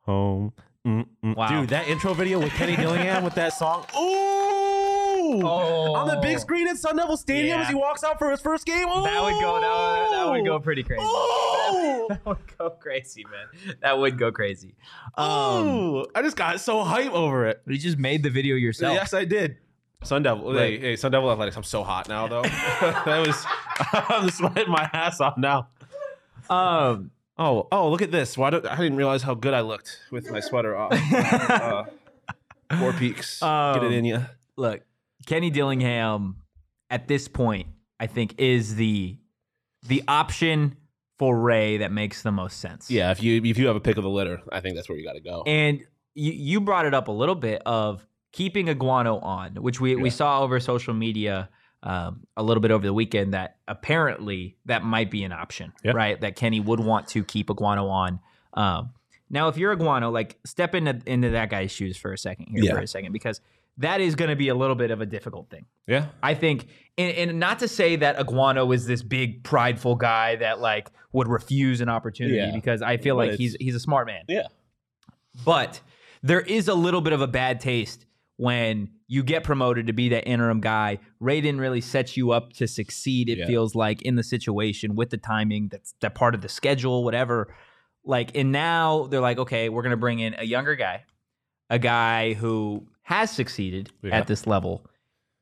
[0.02, 0.52] home.
[0.86, 1.36] Mm-mm.
[1.36, 1.48] Wow.
[1.48, 3.86] Dude, that intro video with Kenny Dillingham with that song.
[3.96, 5.40] Ooh!
[5.46, 7.62] On the big screen at Sun Devil Stadium Yeah.
[7.62, 8.88] as he walks out for his first game.
[8.88, 9.02] Ooh!
[9.04, 9.60] That would go.
[9.60, 11.02] That would, that would go pretty crazy.
[11.04, 11.48] Ooh!
[12.08, 13.76] That would go crazy, man.
[13.80, 14.74] That would go crazy.
[15.16, 16.06] Um, Ooh!
[16.14, 17.62] I just got so hype over it.
[17.66, 18.92] you just made the video yourself.
[18.94, 19.56] Yes, I did.
[20.02, 20.52] Sun Devil.
[20.52, 21.56] Hey, hey, Sun Devil Athletics.
[21.56, 22.42] I'm so hot now, though.
[22.80, 23.46] that was.
[23.92, 25.68] I'm sweating my ass off now.
[26.50, 27.12] Um,
[27.44, 27.90] Oh, oh!
[27.90, 28.38] Look at this.
[28.38, 30.92] Why don't I didn't realize how good I looked with my sweater off.
[31.12, 31.84] uh,
[32.78, 33.40] four peaks.
[33.40, 34.24] Get Um, it in you.
[34.56, 34.82] look,
[35.26, 36.36] Kenny Dillingham
[36.90, 37.66] at this point,
[37.98, 39.18] I think, is the
[39.86, 40.76] the option
[41.18, 42.90] for Ray that makes the most sense.
[42.90, 44.96] Yeah, if you if you have a pick of the litter, I think that's where
[44.98, 45.42] you got to go.
[45.46, 45.80] And
[46.14, 50.10] you, you brought it up a little bit of keeping Aguano on, which we, we
[50.10, 51.48] saw over social media
[51.82, 55.92] um, a little bit over the weekend that apparently that might be an option, Yeah.
[55.92, 56.20] right?
[56.20, 58.20] That Kenny would want to keep Aguano on.
[58.54, 58.90] Um,
[59.30, 62.64] now, if you're Aguano, like step into, into that guy's shoes for a second here
[62.64, 62.74] Yeah.
[62.74, 63.40] for a second, because
[63.78, 65.64] that is going to be a little bit of a difficult thing.
[65.86, 66.66] yeah, I think,
[66.98, 71.26] and, and not to say that Aguano is this big prideful guy that like would
[71.28, 72.52] refuse an opportunity, Yeah.
[72.52, 74.24] because I feel But like he's he's a smart man.
[74.28, 74.48] yeah,
[75.44, 75.80] But
[76.22, 78.04] there is a little bit of a bad taste
[78.36, 80.98] when you get promoted to be that interim guy.
[81.20, 83.46] Ray didn't really set you up to succeed, it Yeah.
[83.46, 87.54] feels like, in the situation with the timing, that's that part of the schedule, whatever.
[88.04, 91.04] Like, and now they're like, okay, we're gonna bring in a younger guy,
[91.68, 94.16] a guy who has succeeded Yeah.
[94.16, 94.86] at this level,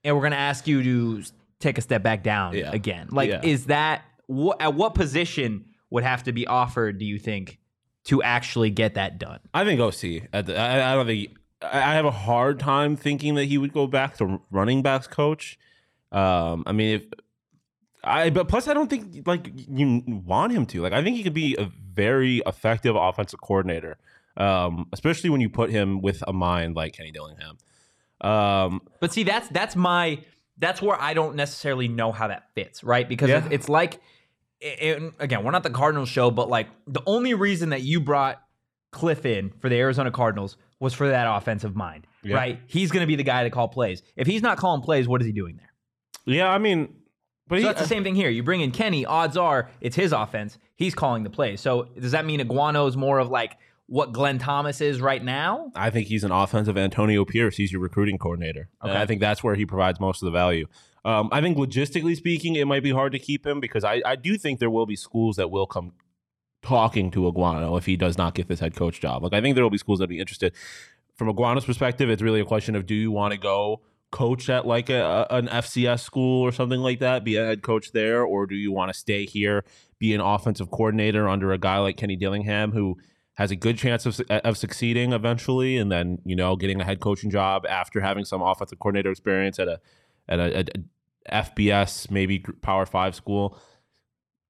[0.03, 1.23] and we're gonna ask you to
[1.61, 2.73] take a step back down Yeah.
[2.73, 3.07] again.
[3.13, 7.59] Like, is that what at what position would have to be offered, do you think,
[8.07, 9.39] to actually get that done?
[9.55, 10.27] I think OC.
[10.33, 11.37] At the, I, I don't think.
[11.63, 15.59] I have a hard time thinking that he would go back to running backs coach.
[16.11, 17.03] Um, I mean, if
[18.03, 20.81] I but plus I don't think like you want him to.
[20.81, 23.99] Like I think he could be a very effective offensive coordinator,
[24.37, 27.59] um, especially when you put him with a mind like Kenny Dillingham.
[28.21, 30.21] Um, But see, that's that's my
[30.59, 33.09] that's where I don't necessarily know how that fits, right?
[33.09, 33.39] Because Yeah.
[33.39, 33.99] it's, it's like,
[34.61, 38.43] again, we're not the Cardinals show, but like the only reason that you brought
[38.91, 42.37] Cliff in for the Arizona Cardinals was for that offensive mind, Yeah.
[42.37, 42.61] right?
[42.67, 44.03] He's going to be the guy to call plays.
[44.17, 45.73] If he's not calling plays, what is he doing there?
[46.35, 46.95] yeah, I mean,
[47.47, 48.31] but So he, that's the same thing here.
[48.31, 50.59] You bring in Kenny, odds are it's his offense.
[50.77, 51.61] He's calling the plays.
[51.61, 55.73] So does that mean Aguano is more of like what Glenn Thomas is right now?
[55.75, 57.57] I think he's an offensive Antonio Pierce.
[57.57, 58.69] He's your recruiting coordinator.
[58.81, 59.01] And Okay.
[59.03, 60.67] I think that's where he provides most of the value.
[61.05, 64.17] Um, I think logistically speaking, it might be hard to keep him because I, I
[64.17, 65.93] do think there will be schools that will come
[66.63, 69.23] talking to Aguano if he does not get this head coach job.
[69.23, 70.55] Like I think there will be schools that be interested.
[71.15, 74.67] From Aguano's perspective, it's really a question of do you want to go coach at
[74.67, 78.47] like a- an FCS school or something like that, be a head coach there, or
[78.47, 79.65] do you want to stay here,
[79.99, 82.97] be an offensive coordinator under a guy like Kenny Dillingham who
[83.35, 87.01] has a good chance of, of succeeding eventually, and then you know getting a head
[87.01, 89.81] coaching job after having some offensive coordinator experience at a
[90.29, 90.61] at a,
[91.29, 93.59] a FBS maybe Power Five school.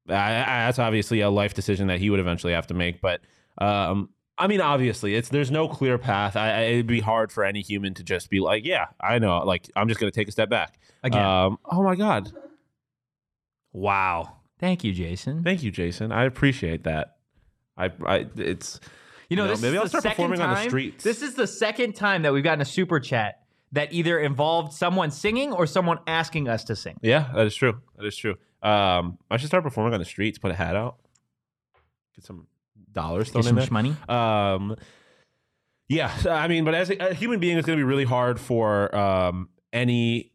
[0.06, 3.00] That's obviously a life decision that he would eventually have to make.
[3.00, 3.20] But
[3.58, 6.34] um, I mean, obviously, it's there's no clear path.
[6.36, 9.38] I, it'd be hard for any human to just be like, yeah, I know.
[9.40, 10.78] Like I'm just going to take a step back.
[11.02, 11.24] Again.
[11.24, 12.32] Um, oh my god.
[13.72, 14.36] Wow.
[14.58, 15.42] Thank you, Jason.
[15.42, 16.12] Thank you, Jason.
[16.12, 17.16] I appreciate that.
[17.76, 18.80] I, I it's
[19.28, 21.04] You know, You know, this maybe I'll start performing on the streets.
[21.04, 25.10] This is the second time that we've gotten a super chat that either involved someone
[25.10, 26.98] singing or someone asking us to sing.
[27.02, 27.80] yeah, that is true.
[27.96, 28.36] That is true.
[28.62, 30.38] Um, I should start performing on the streets.
[30.38, 30.96] Put a hat out.
[32.14, 32.46] Get some
[32.92, 33.70] dollars Get thrown some in there.
[33.70, 33.96] money.
[34.08, 34.76] Um,
[35.88, 38.38] yeah, I mean, but as a, a human being, it's going to be really hard
[38.38, 40.30] for um, any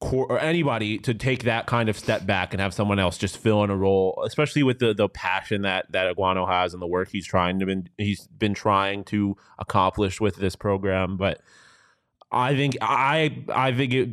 [0.00, 3.38] cor- or anybody to take that kind of step back and have someone else just
[3.38, 6.86] fill in a role, especially with the the passion that that Aguano has and the
[6.86, 11.16] work he's trying to been he's been trying to accomplish with this program.
[11.16, 11.40] But
[12.30, 14.10] I think I I think it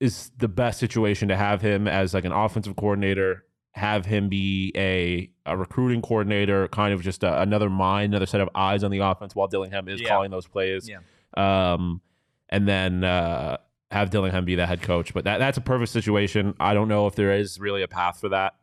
[0.00, 4.72] is the best situation to have him as like an offensive coordinator have him be
[4.74, 8.90] a, a recruiting coordinator, kind of just a, another mind, another set of eyes on
[8.90, 10.08] the offense while Dillingham is Yeah.
[10.08, 10.88] calling those plays.
[10.88, 10.98] Yeah.
[11.36, 12.00] Um,
[12.48, 13.58] and then uh,
[13.92, 15.14] have Dillingham be the head coach.
[15.14, 16.54] But that, that's a perfect situation.
[16.58, 18.54] I don't know if there is really a path for that.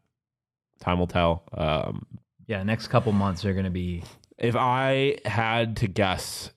[0.82, 1.44] Time will tell.
[1.54, 2.06] Um,
[2.48, 4.04] Yeah, next couple months are going to be.
[4.38, 6.52] if I had to guess,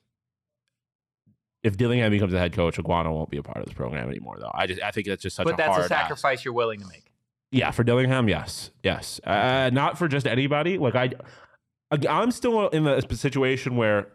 [1.69, 4.37] if Dillingham becomes the head coach, Aguano won't be a part of this program anymore.
[4.39, 5.89] Though I just I think that's just such But a that's hard a ask.
[5.89, 7.05] sacrifice you're willing to make.
[7.51, 9.19] Yeah, for Dillingham, yes, yes.
[9.23, 10.77] Uh, not for just anybody.
[10.77, 11.11] Like I,
[11.91, 14.07] I'm still in the situation where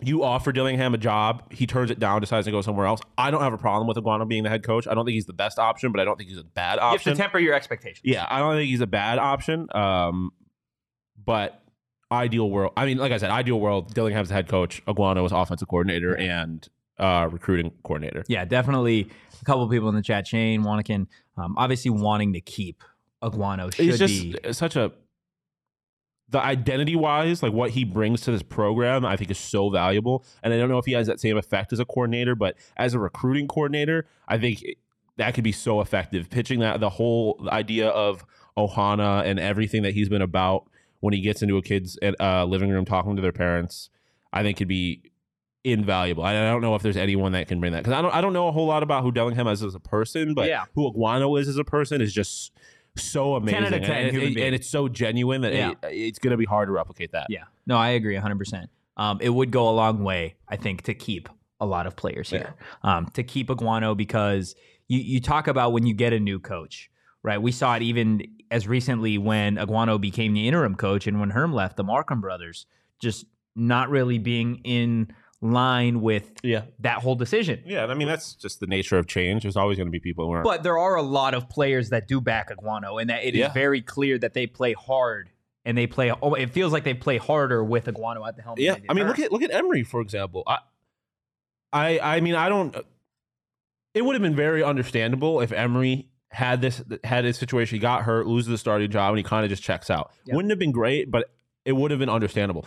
[0.00, 3.00] you offer Dillingham a job, he turns it down, decides to go somewhere else.
[3.18, 4.86] I don't have a problem with Aguano being the head coach.
[4.86, 6.80] I don't think he's the best option, but I don't think he's a bad You
[6.82, 7.12] have option.
[7.14, 8.00] to temper your expectations.
[8.04, 9.66] yeah, I don't think he's a bad option.
[9.74, 10.30] Um,
[11.24, 11.60] but
[12.14, 12.72] ideal world.
[12.76, 13.92] I mean, like I said, ideal world.
[13.94, 14.84] Dillingham's the head coach.
[14.86, 16.66] Aguano was offensive coordinator and
[16.98, 18.24] uh, recruiting coordinator.
[18.28, 19.08] Yeah, definitely.
[19.40, 22.82] A couple of people in the chat, Shane Wannikin, um, obviously wanting to keep
[23.22, 24.52] Aguano should It's just be.
[24.52, 24.92] such a
[26.30, 30.24] the identity wise, like what he brings to this program, I think is so valuable.
[30.42, 32.94] And I don't know if he has that same effect as a coordinator, but as
[32.94, 34.78] a recruiting coordinator, I think it-
[35.16, 36.28] that could be so effective.
[36.30, 38.24] Pitching that the whole idea of
[38.56, 40.68] Ohana and everything that he's been about
[41.04, 43.90] when he gets into a kid's uh, living room talking to their parents,
[44.32, 45.12] I think could be
[45.62, 46.22] invaluable.
[46.24, 48.20] I I don't know if there's anyone that can bring that because I don't I
[48.20, 50.64] don't know a whole lot about who Dillingham is as a person, but Yeah.
[50.74, 52.52] who Aguano is as a person is just
[52.96, 55.70] so amazing, out of 10 and, it- and it's so genuine that Yeah.
[55.70, 57.26] it- it's going to be hard to replicate that.
[57.28, 58.68] Yeah, no, I agree 100%.
[58.96, 61.28] Um, it would go a long way, I think, to keep
[61.60, 62.54] a lot of players here.
[62.82, 64.54] Um, to keep Aguano because
[64.86, 66.88] you, you talk about when you get a new coach,
[67.24, 67.42] right?
[67.42, 71.52] We saw it even as recently when Aguano became the interim coach and when Herm
[71.52, 72.66] left, the Markham brothers
[73.00, 73.24] just
[73.56, 77.62] not really being in line with Yeah, that whole decision.
[77.66, 77.84] yeah.
[77.86, 79.42] I mean that's just the nature of change.
[79.42, 80.44] There's always going to be people who aren't.
[80.44, 83.40] But there are a lot of players that do back Aguano and that it is
[83.40, 83.52] Yeah.
[83.52, 85.30] very clear that they play hard
[85.64, 86.12] and they play.
[86.22, 88.56] Oh, it feels like they play harder with Aguano at the helm.
[88.58, 90.44] yeah, than they did I mean look at look at Emory for example.
[90.46, 90.58] I
[91.72, 92.74] I I mean I don't.
[93.94, 97.76] It would have been very understandable if Emory had this had his situation.
[97.76, 100.12] He got hurt, loses the starting job, and he kind of just checks out.
[100.26, 100.34] Yeah.
[100.36, 101.30] Wouldn't have been great, but
[101.64, 102.66] it would have been understandable.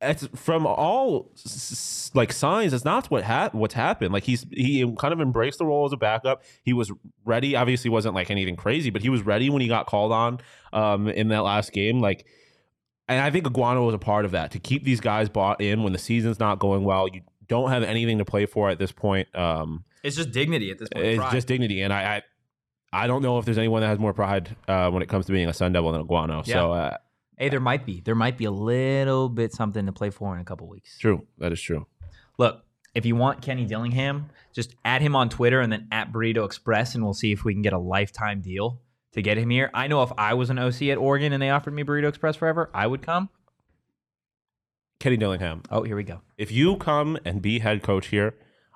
[0.00, 1.32] It's from all
[2.14, 2.72] like signs.
[2.72, 4.12] It's not what hap- what's happened.
[4.12, 6.44] Like he's he kind of embraced the role as a backup.
[6.62, 6.92] He was
[7.24, 7.56] ready.
[7.56, 10.38] Obviously, wasn't like anything crazy, but he was ready when he got called on
[10.72, 11.98] um, in that last game.
[12.00, 12.26] Like,
[13.08, 15.82] and I think Aguano was a part of that to keep these guys bought in
[15.82, 17.08] when the season's not going well.
[17.08, 19.34] You don't have anything to play for at this point.
[19.34, 21.06] Um, It's just dignity at this point.
[21.06, 21.32] it's pride.
[21.32, 22.22] just dignity, and I, I,
[22.92, 25.32] I don't know if there's anyone that has more pride uh, when it comes to
[25.32, 26.46] being a Sun Devil than Aguano.
[26.46, 26.96] So, uh,
[27.36, 30.40] hey, there might be there might be a little bit something to play for in
[30.40, 30.98] a couple weeks.
[30.98, 31.26] true.
[31.38, 31.86] That is true.
[32.38, 36.44] Look, if you want Kenny Dillingham, just add him on Twitter and then at Burrito
[36.44, 38.80] Express, and we'll see if we can get a lifetime deal
[39.12, 39.70] to get him here.
[39.74, 42.36] I know if I was an OC at Oregon and they offered me Burrito Express
[42.36, 43.28] forever, I would come.
[44.98, 45.62] Kenny Dillingham.
[45.70, 46.22] Oh, here we go.
[46.36, 48.34] If you come and be head coach here,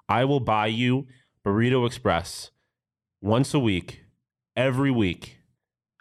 [0.09, 1.07] I will buy you
[1.45, 2.52] Burrito Express
[3.23, 4.05] once a week,
[4.55, 5.39] every week,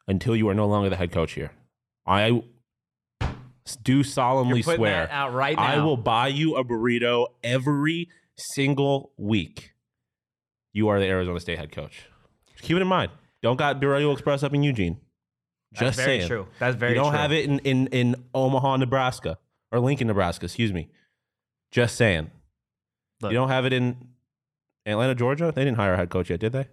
[0.07, 1.51] until you are no longer the head coach here.
[2.05, 2.43] I
[3.83, 4.77] do solemnly swear.
[4.77, 5.63] that out right now.
[5.63, 9.71] I will buy you a burrito every single week.
[10.73, 12.07] You are the Arizona State head coach.
[12.51, 13.11] Just keep it in mind.
[13.41, 14.97] Don't got Burrito Express up in Eugene.
[15.73, 16.27] Just That's very saying.
[16.27, 16.47] true.
[16.59, 16.99] That's very true.
[16.99, 17.19] you don't true.
[17.19, 19.37] have it in, in, in Omaha, Nebraska,
[19.71, 20.45] or Lincoln, Nebraska.
[20.45, 20.89] Excuse me.
[21.71, 22.29] Just saying.
[23.21, 23.31] Look.
[23.31, 23.95] You don't have it in
[24.85, 25.51] Atlanta, Georgia.
[25.55, 26.67] They didn't hire a head coach yet, did they?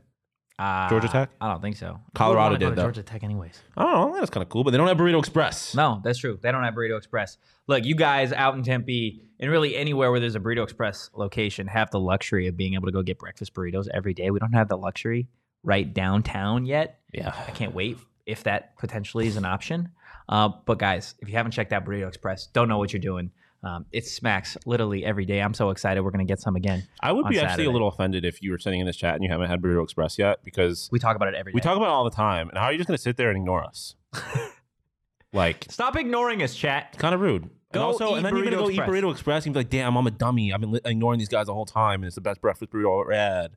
[0.59, 1.31] Uh, Georgia Tech?
[1.41, 2.01] I don't think so.
[2.15, 2.83] Colorado Who would wanna go did, though.
[2.83, 3.61] Georgia Tech, anyways.
[3.77, 4.19] I don't know.
[4.19, 5.75] That's kind of cool, but they don't have Burrito Express.
[5.75, 6.39] No, that's true.
[6.43, 7.39] They don't have Burrito Express.
[7.69, 11.69] Look, you guys out in Tempe and really anywhere where there's a Burrito Express location
[11.69, 14.31] have the luxury of being able to go get breakfast burritos every day.
[14.31, 15.29] We don't have the luxury
[15.63, 17.01] right downtown yet.
[17.13, 17.35] Yeah.
[17.47, 19.91] I can't wait if that potentially is an option.
[20.29, 23.31] Uh, but guys, if you haven't checked out Burrito Express, don't know what you're doing.
[23.65, 25.41] Um, it smacks literally every day.
[25.41, 26.01] I'm so excited.
[26.03, 26.87] We're gonna get some again.
[27.01, 29.25] I would be actually a little offended if you were sitting in this chat and
[29.25, 31.55] you haven't had Burrito Express yet because We talk about it every day.
[31.57, 32.49] we talk about it all the time.
[32.51, 33.97] And how are you just going to sit there and ignore us?
[35.33, 36.97] like, Stop ignoring us, chat.
[36.99, 37.51] kind of rude.
[37.73, 38.89] Go and also, and then you're gonna go Express.
[38.89, 40.55] eat Burrito Express and be like, "Damn, I'm a dummy.
[40.55, 42.99] I've been li- ignoring these guys the whole time, and it's the best breakfast burrito
[42.99, 43.51] I've ever had."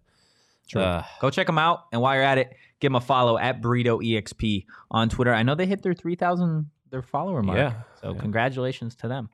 [0.68, 0.82] True.
[0.82, 1.86] Uh, Go check them out.
[1.94, 2.50] And while you're at it,
[2.82, 5.34] give them a follow at Burrito EXP on Twitter.
[5.34, 7.58] I know they hit their 3,000 their follower mark.
[7.58, 7.74] Yeah.
[8.02, 8.20] So Yeah.
[8.20, 9.30] congratulations to them.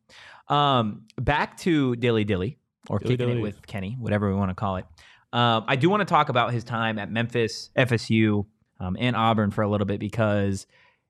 [0.50, 2.58] Um, back to Dilly Dilly
[2.90, 3.40] or Dilly kicking Dilly.
[3.40, 4.86] it with Kenny, whatever we want to call it.
[5.34, 8.46] Um, I do want to talk about his time at Memphis, FSU,
[8.80, 10.68] um, and Auburn for a little bit because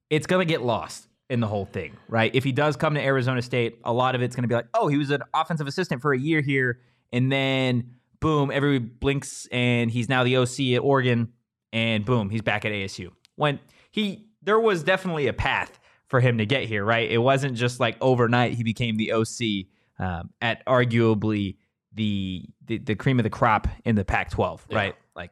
[0.10, 2.34] it's going to get lost in the whole thing, right?
[2.34, 4.68] If he does come to Arizona State, a lot of it's going to be like,
[4.74, 6.80] oh, he was an offensive assistant for a year here,
[7.12, 11.34] and then boom, everybody blinks, and he's now the OC at Oregon,
[11.74, 13.12] and boom, he's back at ASU.
[13.36, 13.60] When
[13.92, 17.10] he, there was definitely a path for him to get here, right?
[17.10, 19.68] It wasn't just like overnight he became the OC
[20.00, 21.58] um, at arguably
[21.94, 24.78] the, the the cream of the crop in the Pac-12, Yeah.
[24.78, 24.96] right?
[25.16, 25.32] Like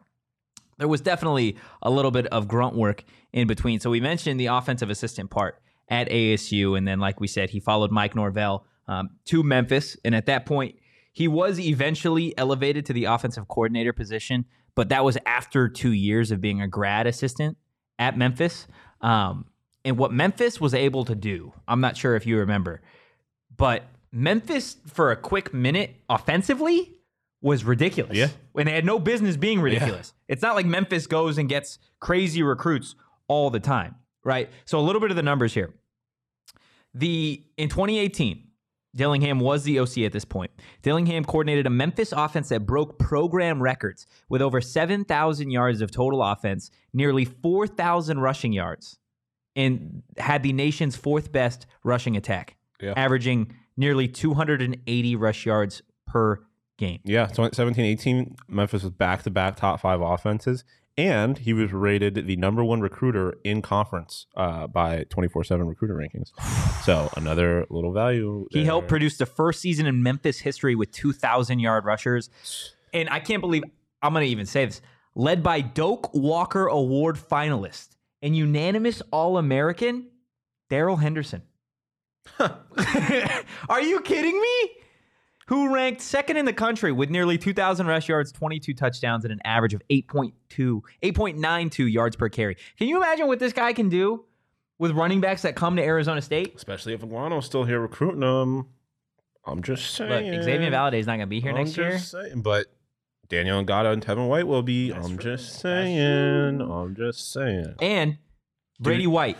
[0.78, 3.80] there was definitely a little bit of grunt work in between.
[3.80, 7.60] So we mentioned the offensive assistant part at ASU, and then like we said, he
[7.60, 10.76] followed Mike Norvell um, to Memphis, and at that point,
[11.14, 16.32] he was eventually elevated to the offensive coordinator position, but that was after two years
[16.32, 17.58] of being a grad assistant
[18.00, 18.68] at Memphis.
[19.02, 19.46] Um,
[19.86, 22.82] and what Memphis was able to do, I'm not sure if you remember,
[23.56, 26.96] but Memphis for a quick minute offensively
[27.42, 28.18] was ridiculous.
[28.18, 28.30] Yeah.
[28.54, 30.14] When they had no business being ridiculous.
[30.28, 32.96] It's not like Memphis goes and gets crazy recruits
[33.28, 34.50] all the time, right?
[34.66, 35.72] So a little bit of the numbers here.
[36.96, 38.48] The in 2018,
[38.96, 40.52] Dillingham was the OC at this point.
[40.82, 46.24] Dillingham coordinated a Memphis offense that broke program records with over 7,000 yards of total
[46.24, 48.98] offense, nearly 4,000 rushing yards,
[49.56, 52.94] and had the nation's fourth best rushing attack, Yeah.
[52.96, 56.42] averaging nearly 280 rush yards per
[56.78, 57.00] game.
[57.04, 60.64] Yeah, so 17, 18, Memphis was back to back top five offenses,
[60.98, 65.94] and he was rated the number one recruiter in conference uh, by 24 7 recruiter
[65.96, 66.32] rankings.
[66.84, 68.48] So another little value.
[68.52, 72.30] He helped produce the first season in Memphis history with 2,000 yard rushers.
[72.94, 73.64] And I can't believe
[74.02, 74.82] I'm going to even say this.
[75.16, 80.08] Led by Doak Walker Award finalist and unanimous All American,
[80.70, 81.44] Darrell Henderson.
[83.70, 84.72] Are you kidding me?
[85.48, 89.42] Who ranked second in the country with nearly 2,000 rush yards, 22 touchdowns, and an
[89.46, 90.34] average of 8.2,
[91.04, 92.58] 8.92 yards per carry.
[92.80, 94.26] Can you imagine what this guy can do
[94.80, 96.56] with running backs that come to Arizona State?
[96.56, 98.70] Especially if Aguano's still here recruiting them.
[99.46, 100.34] I'm just saying.
[100.34, 100.44] Look.
[100.44, 101.92] Xavier Valladay's is not going to be here I'm next year.
[101.92, 102.66] just saying, but
[103.30, 104.92] Daniyel Ngata and Tevin White will be.
[104.92, 106.62] I'm just saying.
[106.62, 107.76] I'm just saying.
[107.82, 108.18] And
[108.80, 109.38] Brady White,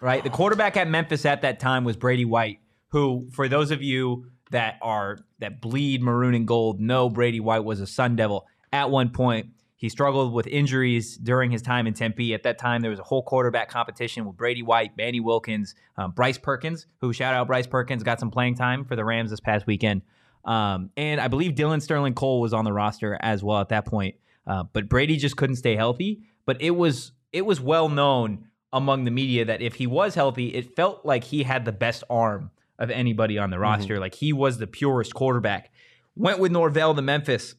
[0.00, 0.22] right?
[0.22, 4.26] The quarterback at Memphis at that time was Brady White, who, for those of you
[4.50, 8.90] that are that bleed maroon and gold, know Brady White was a Sun Devil at
[8.90, 9.46] one point.
[9.76, 12.34] He struggled with injuries during his time in Tempe.
[12.34, 16.10] At that time, there was a whole quarterback competition with Brady White, Manny Wilkins, um,
[16.10, 19.40] Bryce Perkins, who shout out Bryce Perkins, got some playing time for the Rams this
[19.40, 20.02] past weekend.
[20.44, 23.84] Um, and I believe Dillon Sterling Cole was on the roster as well at that
[23.84, 24.16] point.
[24.46, 26.22] Uh, but Brady just couldn't stay healthy.
[26.46, 30.48] But it was it was well known among the media that if he was healthy,
[30.48, 34.00] it felt like he had the best arm of anybody on the roster.
[34.00, 35.70] Like he was the purest quarterback.
[36.16, 37.54] Went with Norvell to Memphis,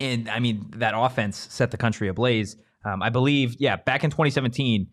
[0.00, 2.56] and I mean that offense set the country ablaze.
[2.84, 4.88] Um, I believe, yeah, back in 2017,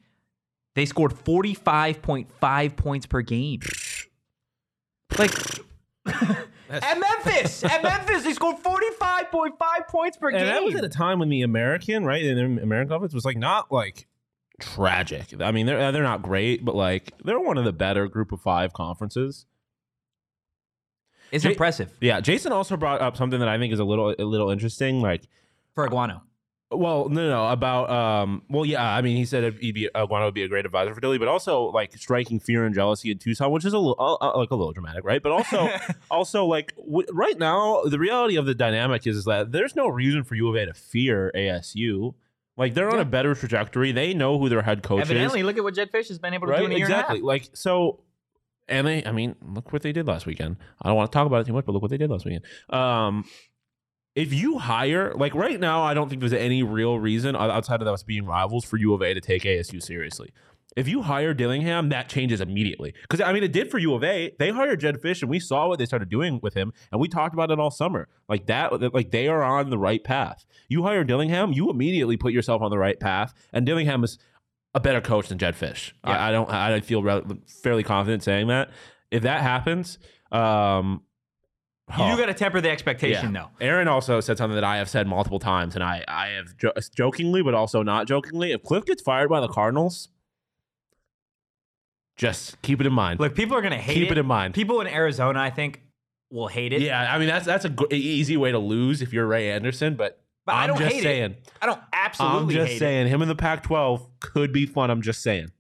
[0.74, 3.62] they scored 45.5 points per game.
[5.18, 5.32] Like
[6.70, 10.46] at Memphis, at Memphis, they scored 45.5 points per And game.
[10.48, 13.38] that was at a time when the American, right, in the American offense was like
[13.38, 14.08] not like
[14.60, 15.40] tragic.
[15.42, 18.32] I mean, they're uh, they're not great, but like they're one of the better group
[18.32, 19.46] of five conferences.
[21.32, 24.16] it's Jay- impressive Yeah, Jason also brought up something that I think is a little
[24.18, 25.02] a little interesting.
[25.02, 25.24] Like,
[25.74, 26.22] for Aguano.
[26.72, 30.34] Well, no, no, about um, well, yeah, I mean, he said he'd be Aguano would
[30.34, 33.52] be a great advisor for Dilly, but also like striking fear and jealousy in Tucson,
[33.52, 35.22] which is a little uh, uh, like a little dramatic, right?
[35.22, 35.70] But also,
[36.12, 39.88] also like w- right now, the reality of the dynamic is, is that there's no
[39.88, 42.16] reason for U of A to fear ASU.
[42.58, 43.92] Like they're on a better trajectory.
[43.92, 45.46] They know who their head coach Evidently, is.
[45.46, 47.18] look at what Jedd Fisch has been able to do in a year Exactly.
[47.20, 47.42] and a half.
[47.44, 48.00] Like so
[48.68, 50.58] and they I mean, look what they did last weekend.
[50.82, 52.26] I don't want to talk about it too much, but look what they did last
[52.26, 52.44] weekend.
[52.72, 53.26] Um
[54.16, 57.88] if you hire like right now, I don't think there's any real reason outside of
[57.88, 60.32] us being rivals for U of A to take ASU seriously.
[60.76, 62.94] If you hire Dillingham, that changes immediately.
[63.02, 64.34] Because I mean, it did for U of A.
[64.40, 67.08] They hired Jedd Fisch, and we saw what they started doing with him, and we
[67.08, 68.08] talked about it all summer.
[68.28, 70.46] Like that, like they are on the right path.
[70.68, 74.18] You hire Dillingham, you immediately put yourself on the right path, and Dillingham is
[74.74, 75.94] a better coach than Jedd Fisch.
[76.04, 76.50] I, I don't.
[76.50, 77.24] I feel rel-
[77.64, 78.70] fairly confident saying that.
[79.12, 79.98] If that happens,
[80.32, 81.04] um,
[81.90, 82.12] You oh.
[82.12, 83.50] do got to temper the expectation, though.
[83.62, 86.74] Aaron also said something that I have said multiple times, and I, I have jo-
[86.96, 88.52] jokingly, but also not jokingly.
[88.52, 90.10] If Cliff gets fired by the Cardinals,
[92.18, 93.20] just keep it in mind.
[93.20, 94.00] Look, people are going to hate it.
[94.00, 94.18] keep it.
[94.18, 94.56] it in mind.
[94.56, 95.82] People in Arizona, I think,
[96.32, 96.82] will hate it.
[96.82, 99.96] yeah, I mean that's that's a g- easy way to lose if you're Ray Anderson,
[99.96, 101.04] but, But I I'm don't just hate it.
[101.04, 101.36] saying.
[101.62, 104.90] I don't absolutely I'm just saying, him in the Pac-12 could be fun.
[104.90, 105.52] I'm just saying.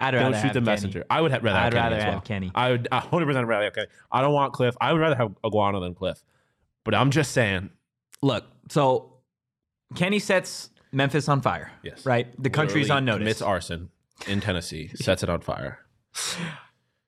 [0.00, 0.64] I'd rather Don't shoot the Kenny.
[0.66, 1.04] messenger.
[1.08, 1.58] I would have rather.
[1.58, 2.20] have I'd Kenny rather as have well.
[2.22, 2.50] Kenny.
[2.54, 3.86] I would 100 percent rather have Kenny.
[4.12, 4.76] I don't want Cliff.
[4.80, 6.22] I would rather have Aguano than Cliff.
[6.84, 7.70] But I'm just saying.
[8.22, 9.14] Look, so
[9.94, 11.70] Kenny sets Memphis on fire.
[11.82, 12.04] Yes.
[12.06, 12.28] Right?
[12.42, 13.20] The country's on notice.
[13.24, 13.90] Commits arson
[14.26, 14.88] in Tennessee.
[14.94, 15.80] Sets it on fire.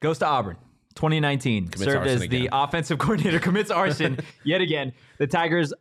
[0.01, 0.57] Goes to Auburn.
[0.97, 2.49] 2019 Commits served as the again.
[2.53, 3.39] offensive coordinator.
[3.39, 4.93] Commits arson yet again.
[5.19, 5.73] The Tigers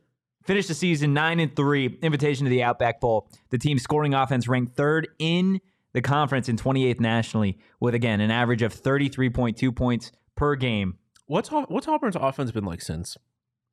[0.45, 1.97] finished the season nine and three.
[2.01, 3.27] Invitation to the Outback Bowl.
[3.49, 5.59] The team's scoring offense ranked third in
[5.97, 10.99] the conference and 28th nationally, with again an average of 33.2 points per game.
[11.25, 13.17] What's what's Auburn's offense been like since?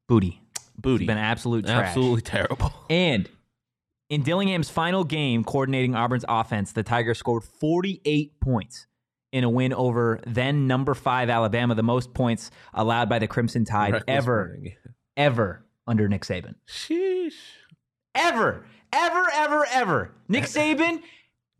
[0.09, 0.41] Booty.
[0.79, 1.05] Booty.
[1.05, 1.89] It's been absolute trash.
[1.89, 2.72] Absolutely terrible.
[2.91, 3.29] And
[4.09, 8.87] in Dillingham's final game coordinating Auburn's offense, the Tigers scored 48 points
[9.31, 13.66] in a win over then number five Alabama, the most points allowed by the Crimson
[13.66, 14.72] Tide Reckless ever, burning.
[15.16, 16.55] ever under Nick Saban.
[16.66, 17.33] Sheesh.
[18.14, 20.11] Ever, ever, ever, ever.
[20.29, 21.03] Nick Saban,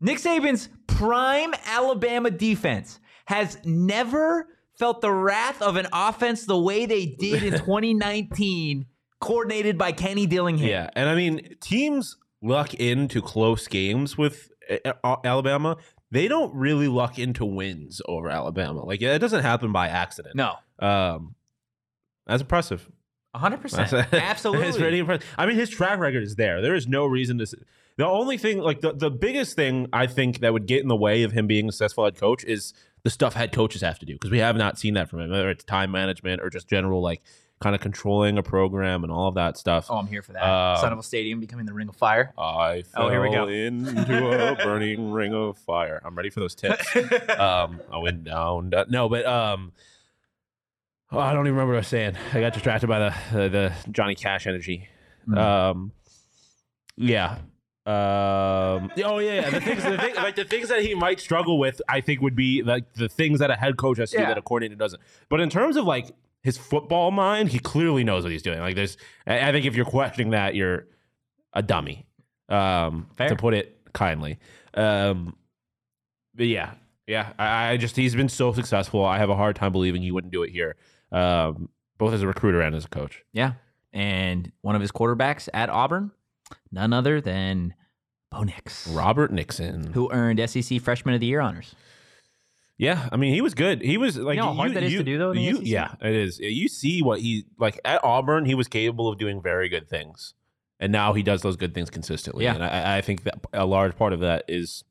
[0.01, 6.85] Nick Saban's prime Alabama defense has never felt the wrath of an offense the way
[6.85, 8.85] they did in 2019,
[9.21, 10.67] coordinated by Kenny Dillingham.
[10.67, 15.77] Yeah, and I mean teams luck into close games with uh, uh, Alabama.
[16.11, 18.83] They don't really luck into wins over Alabama.
[18.85, 20.35] Like it doesn't happen by accident.
[20.35, 21.35] No, Um,
[22.27, 22.89] that's impressive.
[23.35, 23.71] 100%.
[23.89, 24.67] That's- Absolutely.
[24.67, 25.27] It's pretty impressive.
[25.37, 26.61] I mean, his track record is there.
[26.61, 27.47] There is no reason to.
[27.97, 30.95] The only thing, like the, the biggest thing I think that would get in the
[30.95, 32.73] way of him being a successful head coach is
[33.03, 35.29] the stuff head coaches have to do because we have not seen that from him,
[35.29, 37.21] whether it's time management or just general like
[37.61, 39.87] kind of controlling a program and all of that stuff.
[39.89, 40.43] Oh, I'm here for that.
[40.43, 42.33] Um, Son of a Stadium becoming the Ring of Fire.
[42.37, 43.47] I fell Oh, here we go.
[43.47, 46.01] into a burning ring of fire.
[46.03, 46.85] I'm ready for those tips.
[47.39, 48.73] um, I went down.
[48.89, 49.71] No, but um,
[51.13, 52.17] oh, I don't even remember what I was saying.
[52.33, 54.89] I got distracted by the the, the Johnny Cash energy.
[55.25, 55.37] Mm.
[55.37, 55.91] Um,
[56.97, 57.37] yeah.
[57.85, 59.49] Um, oh yeah, yeah.
[59.51, 62.35] The things, the thing, like the things that he might struggle with, I think would
[62.35, 64.29] be like the things that a head coach has to do Yeah.
[64.29, 65.01] that a coordinator doesn't.
[65.29, 66.09] But in terms of like
[66.41, 68.59] his football mind, he clearly knows what he's doing.
[68.59, 70.87] Like there's, I I think if you're questioning that, you're
[71.53, 72.05] a dummy,
[72.49, 73.29] um, Fair.
[73.29, 74.39] to put it kindly.
[74.73, 75.35] Um,
[76.33, 76.71] but yeah,
[77.07, 77.33] yeah.
[77.37, 79.05] I, I just he's been so successful.
[79.05, 80.75] I have a hard time believing he wouldn't do it here,
[81.11, 81.69] um,
[81.99, 83.23] both as a recruiter and as a coach.
[83.31, 83.53] Yeah.
[83.93, 86.11] And one of his quarterbacks at Auburn,
[86.71, 87.73] none other than
[88.31, 89.93] Bo Nix, Robert Nixon.
[89.93, 91.75] who earned SEC Freshman of the Year honors.
[92.77, 93.81] Yeah, I mean, he was good.
[93.81, 96.39] He was like, know how hard that is to do, though, you- yeah, it is.
[96.39, 98.43] You see what he like at Auburn.
[98.45, 100.33] He was capable of doing very good things,
[100.79, 102.43] and now he does those good things consistently.
[102.43, 102.55] Yeah.
[102.55, 104.83] and I, I think that a large part of that is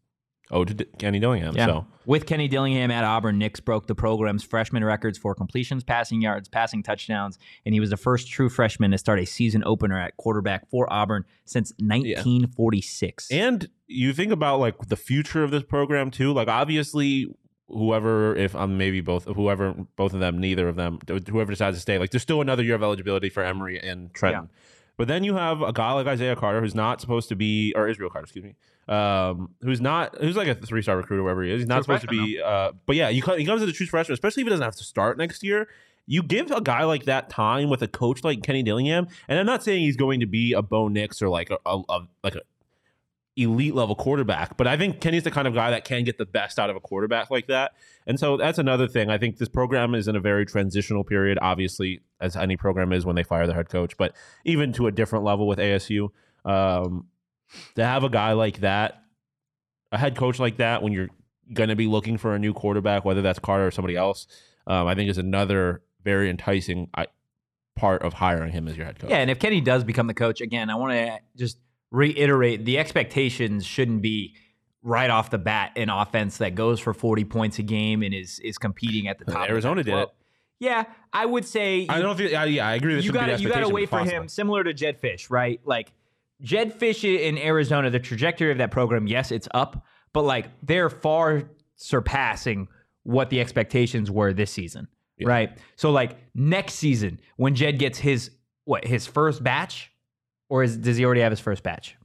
[0.51, 1.55] owed to D- Kenny Dillingham.
[1.57, 6.21] So With Kenny Dillingham at Auburn, Nix broke the program's freshman records for completions, passing
[6.21, 9.99] yards, passing touchdowns, and he was the first true freshman to start a season opener
[9.99, 13.31] at quarterback for Auburn since 1946.
[13.31, 16.33] And you think about like the future of this program too.
[16.33, 17.27] Like obviously,
[17.69, 21.81] whoever, if um, maybe both, whoever, both of them, neither of them, whoever decides to
[21.81, 24.51] stay, like there's still another year of eligibility for Emory and Trenton.
[24.97, 27.89] But then you have a guy like Isaiah Carter, who's not supposed to be, or
[27.89, 28.55] Israel Carter, excuse me,
[28.87, 31.63] um, who's not, who's like a three star recruiter, wherever he is.
[31.63, 32.41] He's not supposed to be.
[32.41, 34.65] Uh, but yeah, you co- he comes as a true freshman, especially if he doesn't
[34.65, 35.69] have to start next year.
[36.07, 39.47] You give a guy like that time with a coach like Kenny Dillingham, and I'm
[39.47, 42.35] not saying he's going to be a Bo Nix or like a, a, a like
[42.35, 42.43] a
[43.37, 46.26] elite level quarterback, but I think Kenny's the kind of guy that can get the
[46.26, 47.72] best out of a quarterback like that.
[48.07, 49.11] And so that's another thing.
[49.11, 53.05] I think this program is in a very transitional period, obviously, as any program is
[53.05, 54.14] when they fire their head coach, but
[54.45, 56.11] even to a different level with ASU.
[56.45, 57.09] Um,
[57.74, 59.03] to have a guy like that,
[59.91, 61.11] a head coach like that, when you're
[61.53, 64.26] going to be looking for a new quarterback, whether that's Carter or somebody else,
[64.66, 67.07] um, I think is another very enticing I,
[67.76, 69.11] part of hiring him as your head coach.
[69.11, 71.59] Yeah, and if Kenny does become the coach again, I want to just
[71.95, 74.35] reiterate the expectations shouldn't be
[74.83, 78.39] right off the bat an offense that goes for 40 points a game and is
[78.41, 79.49] is competing at the top.
[79.49, 80.09] Arizona did it.
[80.61, 82.35] Yeah, I would say you, I don't think.
[82.35, 82.95] Uh, yeah, I agree.
[82.95, 84.23] This you got you got to wait for possible.
[84.23, 85.61] him, similar to Jedd Fisch, right?
[85.65, 85.93] Like
[86.43, 90.91] Jedd Fisch in Arizona, the trajectory of that program, yes, it's up, but like they're
[90.91, 91.43] far
[91.77, 92.69] surpassing
[93.03, 94.89] what the expectations were this season,
[95.19, 95.29] Yeah.
[95.29, 95.59] right?
[95.77, 98.31] So like next season, when Jed gets his
[98.65, 99.91] what his first batch,
[100.49, 101.97] or is does he already have his first batch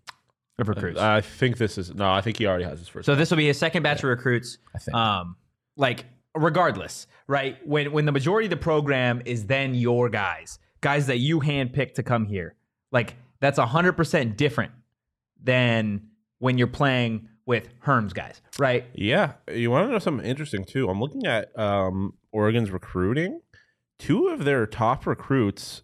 [0.58, 1.00] of recruits?
[1.00, 2.12] I think this is no.
[2.12, 3.06] I think he already has his first.
[3.06, 4.58] so this will be his second batch of recruits.
[4.76, 4.96] I think.
[4.96, 5.36] Um,
[5.78, 7.58] like regardless, right?
[7.66, 11.96] When when the majority of the program is then your guys, guys that you handpicked
[11.96, 12.56] to come here,
[12.92, 14.72] like that's hundred percent different
[15.42, 16.08] than
[16.40, 18.86] when you're playing with Herm's guys, right?
[18.94, 20.90] Yeah, you want to know something interesting too?
[20.90, 23.42] I'm looking at um, Oregon's recruiting.
[23.98, 25.82] Two of their top recruits,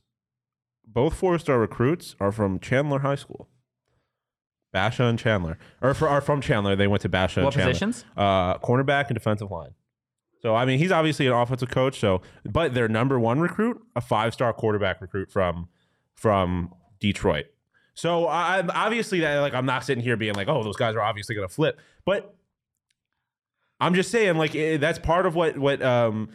[0.95, 3.49] both four-star recruits, are from Chandler High School.
[4.73, 6.75] Basha and Chandler, or for, are from Chandler.
[6.75, 7.73] They went to Basha What and Chandler.
[7.73, 8.05] positions?
[8.17, 9.75] Uh, cornerback and defensive line.
[10.41, 11.99] So I mean, he's obviously an offensive coach.
[11.99, 15.69] So, but their number one recruit, a five-star quarterback recruit from
[16.13, 17.45] from Detroit.
[17.93, 20.95] So I, I'm obviously that like I'm not sitting here being like, oh, those guys
[20.95, 22.35] are obviously going to flip, but
[23.79, 26.29] I'm just saying like eh, that's part of what what um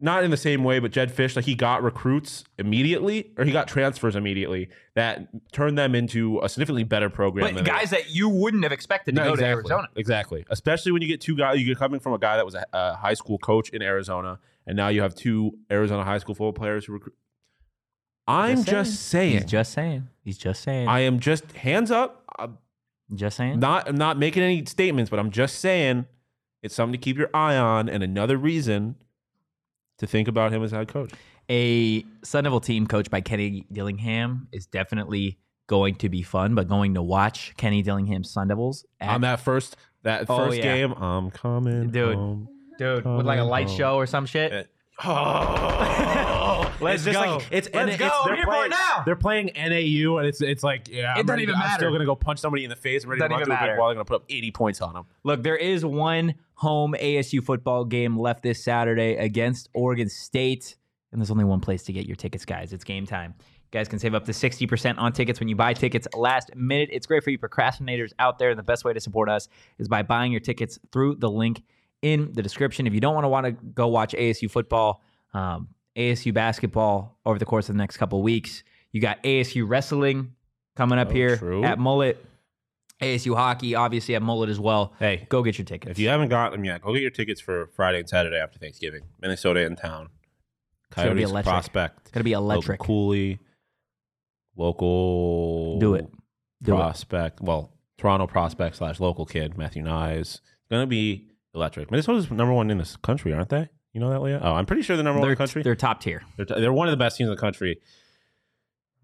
[0.00, 3.50] not in the same way, but Jedd Fisch like he got recruits immediately or he
[3.50, 7.46] got transfers immediately that turned them into a significantly better program.
[7.46, 9.46] But than guys that you wouldn't have expected to no, go exactly.
[9.46, 9.88] to Arizona.
[9.96, 10.46] Exactly.
[10.50, 12.94] Especially when you get two guys, you're coming from a guy that was a, a
[12.94, 16.84] high school coach in Arizona, and now you have two Arizona high school football players
[16.84, 17.16] who recruit.
[18.28, 19.32] I'm just saying.
[19.32, 20.08] He's just saying.
[20.22, 20.86] He's just saying.
[20.86, 22.24] I am just hands up.
[22.38, 22.58] I'm
[23.14, 23.58] just saying.
[23.58, 23.88] not.
[23.88, 26.06] I'm not making any statements, but I'm just saying
[26.62, 28.96] it's something to keep your eye on, and another reason
[29.98, 31.10] to think about him as head coach.
[31.50, 36.66] a Sun Devil team coached by Kenny Dillingham is definitely going to be fun, but
[36.68, 40.62] going to watch Kenny Dillingham's Sun Devils at, On that first that Oh, first yeah.
[40.62, 42.14] game, I'm coming, Dude.
[42.14, 42.48] home.
[42.78, 43.76] dude with like a light Oh.
[43.76, 44.70] show or some shit.
[45.04, 47.36] Oh, Let's it's just go.
[47.36, 48.08] Like, it's Let's it's, go.
[48.08, 49.02] I'm they're here for it now.
[49.04, 51.80] They're playing NAU, and it's it's like yeah, It I'm, doesn't ready, even I'm matter.
[51.80, 53.04] still gonna go punch somebody in the face.
[53.04, 53.78] I'm ready Doesn't to run through a brick matter.
[53.80, 53.88] wall.
[53.90, 55.04] I'm gonna put up 80 points on them.
[55.24, 60.76] Look, there is one home ASU football game left this Saturday against Oregon State,
[61.12, 62.72] and there's only one place to get your tickets, guys.
[62.72, 63.34] It's game time.
[63.38, 66.88] You guys can save up to 60% on tickets when you buy tickets last minute.
[66.90, 69.46] It's great for you procrastinators out there, and the best way to support us
[69.78, 71.62] is by buying your tickets through the link
[72.02, 72.86] in the description.
[72.86, 75.02] If you don't want to want to go watch ASU football,
[75.34, 80.32] um, ASU basketball over the course of the next couple weeks, you got ASU wrestling
[80.76, 81.64] coming up Oh, here true.
[81.64, 82.16] at Mullett.
[83.00, 84.92] ASU hockey, obviously at Mullett as well.
[84.98, 85.92] Hey, Go get your tickets.
[85.92, 88.58] if you haven't got them yet, go get your tickets for Friday and Saturday after
[88.58, 89.02] Thanksgiving.
[89.20, 90.08] Minnesota in town.
[90.96, 91.98] gonna be Coyotes prospect.
[92.02, 92.80] it's gonna be electric.
[92.80, 93.38] Logan Cooley.
[94.56, 95.78] Local.
[95.78, 96.08] Do it.
[96.62, 96.76] Do it.
[96.76, 97.40] prospect.
[97.40, 100.20] Well, Toronto prospect slash local kid Matthew Knies.
[100.20, 100.40] It's
[100.70, 101.90] gonna be electric.
[101.90, 103.68] Minnesota's number one in this country, aren't they?
[103.92, 104.40] You know that, Leah?
[104.42, 105.62] Oh, I'm pretty sure they're number one in the country.
[105.62, 106.22] they're top tier.
[106.36, 107.80] They're, they're one of the best teams in the country.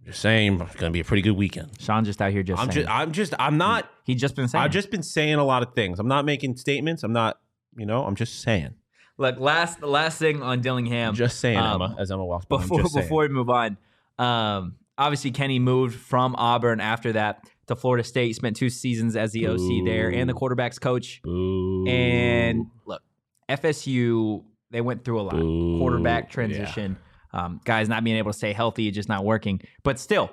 [0.01, 1.71] I'm just saying, it's gonna be a pretty good weekend.
[1.81, 2.87] Sean just out here just I'm saying.
[2.87, 3.91] just, I'm just, I'm not.
[4.05, 4.63] He's just been saying.
[4.63, 5.99] I've just been saying a lot of things.
[5.99, 7.03] I'm not making statements.
[7.03, 7.39] I'm not,
[7.77, 8.75] you know, I'm just saying.
[9.17, 11.15] look last the last thing on Dillingham.
[11.15, 12.59] Just saying, um, Emma, as Emma walks by.
[12.59, 13.79] Before before we move on.
[14.19, 18.35] Um, obviously Kenny moved from Auburn after that to Florida State.
[18.37, 21.21] Spent two seasons as the OC there and the quarterbacks coach.
[21.23, 21.87] Boo.
[21.89, 23.03] And look,
[23.49, 25.37] FSU they went through a lot.
[25.37, 25.79] Boo.
[25.79, 26.31] Quarterback Yeah.
[26.31, 26.97] transition,
[27.33, 29.61] um, guys not being able to stay healthy, just not working.
[29.85, 30.31] But still,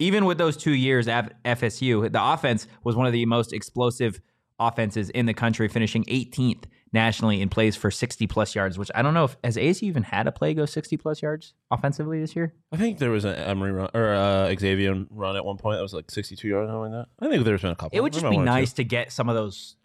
[0.00, 4.20] even with those two years at FSU, the offense was one of the most explosive
[4.58, 6.64] offenses in the country, finishing 18th
[6.94, 8.78] nationally in plays for 60 plus yards.
[8.78, 11.52] Which I don't know if has ASU even had a play go 60 plus yards
[11.70, 12.54] offensively this year.
[12.72, 15.82] I think there was an Emory run or uh, Xavier run at one point that
[15.82, 17.26] was like 62 yards, or something like that.
[17.26, 17.98] I think there's been a couple.
[17.98, 18.54] It would just be might one or two.
[18.60, 19.76] nice to get some of those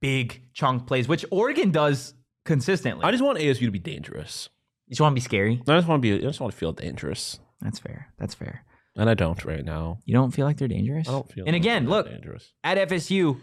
[0.00, 2.12] big chunk plays, which Oregon does
[2.44, 3.04] consistently.
[3.04, 4.48] I just want ASU to be dangerous.
[4.86, 5.62] you just want to be scary.
[5.68, 6.14] I just want to be.
[6.14, 8.08] I just want to feel dangerous, That's fair.
[8.18, 8.64] That's fair.
[8.96, 10.00] and I don't right now.
[10.04, 11.08] You don't feel like they're dangerous?
[11.08, 11.44] I don't feel.
[11.46, 12.52] And like again, look, dangerous.
[12.64, 13.40] at FSU,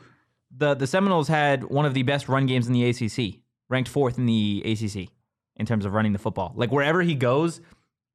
[0.55, 4.17] the the Seminoles had one of the best run games in the ACC, ranked fourth
[4.17, 5.09] in the ACC
[5.55, 6.53] in terms of running the football.
[6.55, 7.61] Like wherever he goes,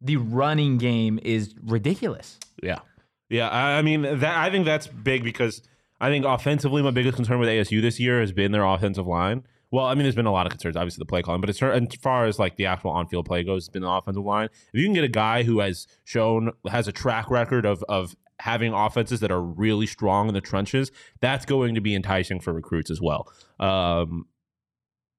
[0.01, 2.39] the running game is ridiculous.
[2.63, 2.81] Yeah,
[3.29, 3.49] yeah.
[3.51, 5.63] I, mean, that I think that's big because
[6.01, 9.45] I think offensively, my biggest concern with ASU this year has been their offensive line.
[9.71, 11.59] Well, I mean, there's been a lot of concerns, obviously the play calling, but as
[11.59, 14.49] far as like the actual on-field play goes, it's been the offensive line.
[14.73, 18.17] If you can get a guy who has shown has a track record of of
[18.41, 22.53] having offenses that are really strong in the trenches, that's going to be enticing for
[22.53, 23.33] recruits as well.
[23.59, 24.27] Um,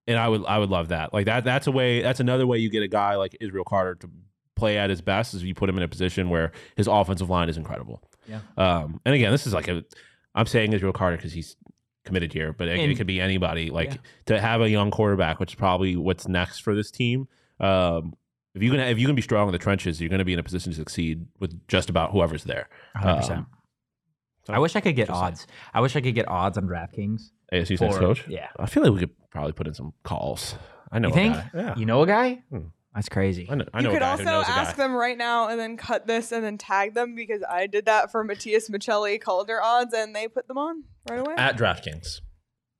[0.08, 1.14] and I would I would love that.
[1.14, 3.96] Like that that's a way that's another way you get a guy like Israel Carter
[3.96, 4.10] to
[4.56, 7.48] play at his best is you put him in a position where his offensive line
[7.50, 8.02] is incredible.
[8.28, 8.40] Yeah.
[8.58, 9.84] Um, and again, this is like a
[10.36, 11.56] I'm saying Israel Carter because he's
[12.06, 13.70] committed here, but it, And- it could be anybody.
[13.70, 13.98] Like Yeah.
[14.28, 17.28] to have a young quarterback, which is probably what's next for this team.
[17.60, 18.14] Um,
[18.56, 20.34] if you can if you can be strong in the trenches, you're going to be
[20.34, 22.68] in a position to succeed with just about whoever's there.
[22.98, 23.30] 100%.
[23.38, 23.48] Um,
[24.46, 25.28] so- I wish I could get Just saying.
[25.34, 25.48] odds.
[25.74, 27.22] I wish I could get odds on DraftKings.
[27.54, 28.26] ASU's next for- coach.
[28.28, 28.48] Yeah.
[28.60, 30.56] I feel like we could probably put in some calls.
[30.92, 31.10] I know.
[31.10, 31.34] You a think?
[31.36, 31.50] guy.
[31.54, 31.76] Yeah.
[31.78, 32.42] You know a guy?
[32.50, 32.68] Hmm.
[32.96, 33.48] That's crazy.
[33.50, 33.66] I know.
[33.72, 35.78] I know you a could guy also who knows ask them right now and then
[35.78, 39.94] cut this and then tag them because I did that for Matias Maccelli Calder odds
[39.94, 41.36] and they put them on right away.
[41.38, 42.22] at DraftKings.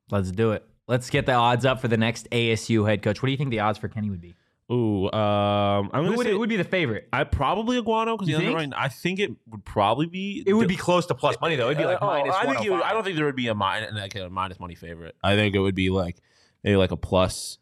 [0.10, 0.66] Let's do it.
[0.88, 3.22] Let's get the odds up for the next ASU head coach.
[3.22, 4.34] What do you think the odds for Kenny would be?
[4.72, 7.10] Ooh, um, I'm Who gonna would, say who would be the favorite?
[7.12, 8.74] I probably Aguano because You he doesn't think?
[8.74, 8.84] right.
[8.86, 10.44] I think it would probably be.
[10.46, 11.66] It would be close to plus money though.
[11.66, 13.36] It'd be like Uh, oh, minus I think it would, I don't think there would
[13.36, 15.16] be a minus like a minus money favorite.
[15.24, 16.18] I think it would be like
[16.64, 17.58] maybe like a plus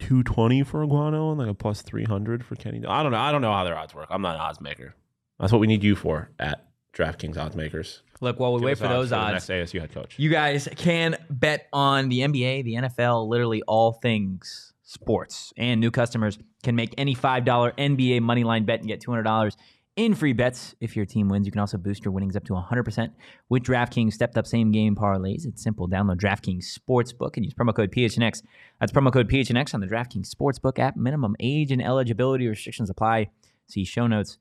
[0.00, 2.78] two twenty for Aguano and like a plus three hundred for Kenny.
[2.86, 3.18] I don't know.
[3.18, 4.08] I don't know how their odds work.
[4.10, 4.94] I'm not an odds maker.
[5.38, 8.02] That's what we need you for at DraftKings odds makers.
[8.22, 10.14] Look, while we Give wait us for those the odds, next ASU head coach.
[10.18, 15.52] you guys can bet on the NBA, the NFL, literally all things sports.
[15.56, 19.56] And new customers can make any $5 NBA moneyline bet and get $200
[19.96, 21.46] in free bets if your team wins.
[21.46, 23.10] You can also boost your winnings up to 100%
[23.48, 25.44] with DraftKings stepped up same game parlays.
[25.46, 25.88] It's simple.
[25.88, 28.42] Download DraftKings Sportsbook and use promo code PHNX.
[28.80, 30.96] That's promo code PHNX on the DraftKings Sportsbook app.
[30.96, 33.30] Minimum age and eligibility restrictions apply.
[33.66, 34.38] See show notes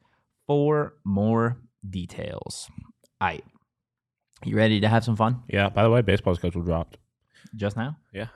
[0.48, 2.70] for more details.
[3.20, 3.44] All right.
[4.44, 5.70] You ready to have some fun Yeah.
[5.70, 6.98] By the way, baseball schedule dropped.
[7.56, 7.98] just now?
[8.14, 8.28] Yeah.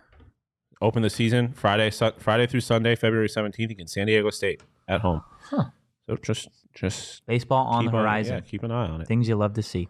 [0.81, 5.01] Open the season Friday, su- Friday through Sunday, February seventeenth against San Diego State at
[5.01, 5.21] home.
[5.49, 5.65] Huh.
[6.07, 8.35] So just, just Baseball on keep the horizon.
[8.35, 9.07] yeah, keep an eye on it.
[9.07, 9.87] Things you love to see.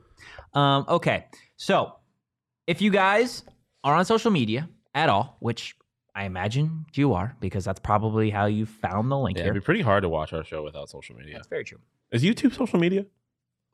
[0.54, 1.26] Um, okay.
[1.58, 1.94] So
[2.68, 3.44] if you guys
[3.84, 5.76] are on social media at all, which
[6.16, 9.52] I imagine you are, because that's probably how you found the link Yeah, here.
[9.52, 11.34] it'd be pretty hard to watch our show without social media.
[11.36, 11.80] That's very true.
[12.12, 13.06] Is YouTube social media?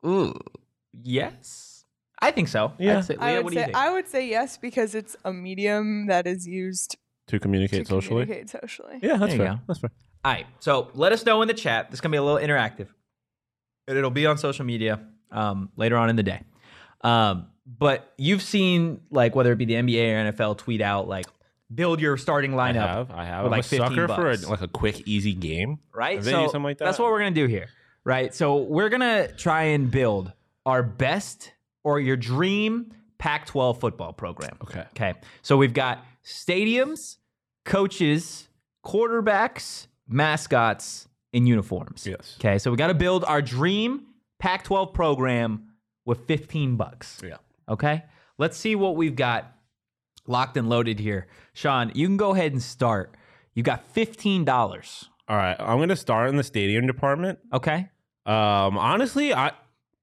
[0.04, 0.34] Ooh.
[0.92, 1.84] Yes.
[2.20, 2.72] I think so.
[2.78, 2.98] Yeah.
[2.98, 3.76] I'd say- I would what do you say think?
[3.76, 6.96] I would say yes because it's a medium that is used
[7.32, 8.22] To communicate to socially?
[8.24, 8.98] communicate socially.
[9.02, 9.54] Yeah, that's There fair.
[9.54, 9.60] go.
[9.66, 9.90] That's fair.
[10.24, 10.46] All right.
[10.60, 11.90] So let us know in the chat.
[11.90, 12.88] This is gonna be a little interactive,
[13.88, 16.42] and it'll be on social media um, later on in the day.
[17.00, 21.26] Um, but you've seen like whether it be the NBA or NFL tweet out like
[21.74, 23.10] build your starting I lineup, have.
[23.10, 23.44] I have.
[23.44, 25.78] with I'm like a 15 sucker for a, like a quick, easy game.
[25.94, 26.22] right?
[26.22, 26.84] So something like that.
[26.84, 27.68] that's what we're gonna do here,
[28.04, 28.34] right?
[28.34, 30.32] So we're gonna try and build
[30.66, 31.50] our best
[31.82, 34.58] or your dream Pac-12 football program.
[34.64, 34.84] Okay.
[34.94, 35.14] Okay.
[35.42, 37.16] So we've got stadiums,
[37.64, 38.48] coaches,
[38.84, 42.06] quarterbacks, mascots, and uniforms.
[42.06, 42.36] Yes.
[42.40, 42.58] Okay.
[42.58, 44.06] So we got to build our dream
[44.38, 45.68] Pac 12 program
[46.04, 47.20] with 15 bucks.
[47.24, 47.36] Yeah.
[47.68, 48.04] Okay.
[48.38, 49.52] Let's see what we've got
[50.26, 51.26] locked and loaded here.
[51.52, 53.14] Sean, you can go ahead and start.
[53.54, 55.08] You got $15.
[55.28, 55.56] All right.
[55.58, 57.38] I'm going to start in the stadium department.
[57.52, 57.88] Okay.
[58.26, 59.52] Um, honestly, I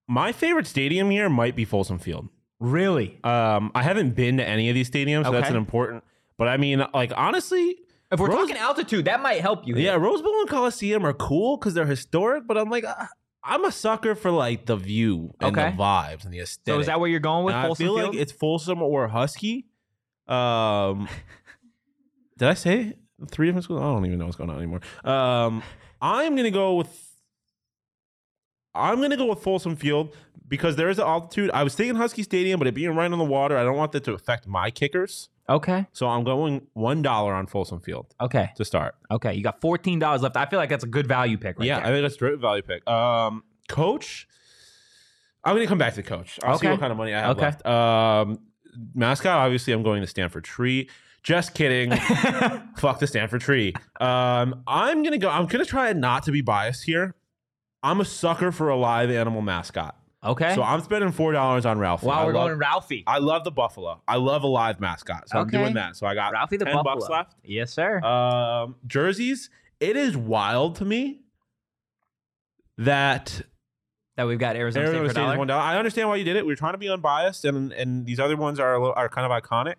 [0.08, 2.30] my favorite stadium here might be Folsom Field.
[2.60, 3.20] Really?
[3.24, 6.04] Um, I haven't been to any of these stadiums, so that's an important.
[6.40, 7.78] But I mean, like honestly,
[8.12, 9.76] If we're Rose- talking altitude, that might help you.
[9.76, 9.94] yeah.
[9.94, 12.48] Rose Bowl and Coliseum are cool because they're historic.
[12.48, 13.08] But I'm like, I,
[13.44, 15.70] I'm a sucker for like the view and Okay.
[15.72, 16.74] the vibes and the aesthetic.
[16.76, 18.10] So is that where you're going with I Folsom feel Field?
[18.16, 19.68] like it's Folsom or Husky.
[20.28, 21.08] Um,
[22.38, 22.94] did I say
[23.30, 23.82] three different schools?
[23.82, 24.80] I don't even know what's going on anymore.
[25.04, 25.62] Um,
[26.02, 27.06] I'm gonna go with.
[28.74, 30.16] I'm gonna go with Folsom Field
[30.48, 31.52] because there is an altitude.
[31.54, 33.92] I was thinking Husky Stadium, but it being right on the water, I don't want
[33.94, 35.30] that to affect my kickers.
[35.50, 35.88] Okay.
[35.92, 38.50] So I'm going one dollar on Folsom Field Okay.
[38.56, 38.96] to start.
[39.12, 39.34] Okay.
[39.34, 40.38] You got $14 left.
[40.38, 41.88] I feel like that's a good value pick right yeah, there.
[41.88, 42.88] I think that's a great value pick.
[42.88, 44.28] Um, coach,
[45.44, 46.40] I'm gonna come back to coach.
[46.44, 47.42] I'll see what kind of money I have Okay.
[47.46, 47.66] left.
[47.66, 48.40] Um,
[48.94, 50.90] mascot, obviously, I'm going to Stanford Tree.
[51.24, 51.92] Just kidding.
[52.78, 53.74] Fuck the Stanford Tree.
[54.00, 55.30] Um, I'm gonna go.
[55.30, 57.16] I'm gonna try not to be biased here.
[57.84, 60.56] I'm a sucker for a live animal mascot, okay.
[60.56, 62.08] so I'm spending four dollars on Ralphie.
[62.08, 63.04] wow, I we're love, going Ralphie.
[63.08, 64.02] I love the buffalo.
[64.08, 65.96] I love a live mascot, so I'm doing that.
[65.96, 66.96] So I got Ralphie the 10 Buffalo.
[66.96, 67.36] bucks left.
[67.44, 68.00] Yes, sir.
[68.02, 69.50] Um, jerseys.
[69.80, 71.22] It is wild to me
[72.78, 73.42] that
[74.18, 75.62] that we've got Arizona, Arizona State State for is one dollar.
[75.64, 76.46] I understand why you did it.
[76.46, 79.08] We are trying to be unbiased, and and these other ones are a little, are
[79.10, 79.76] kind of iconic.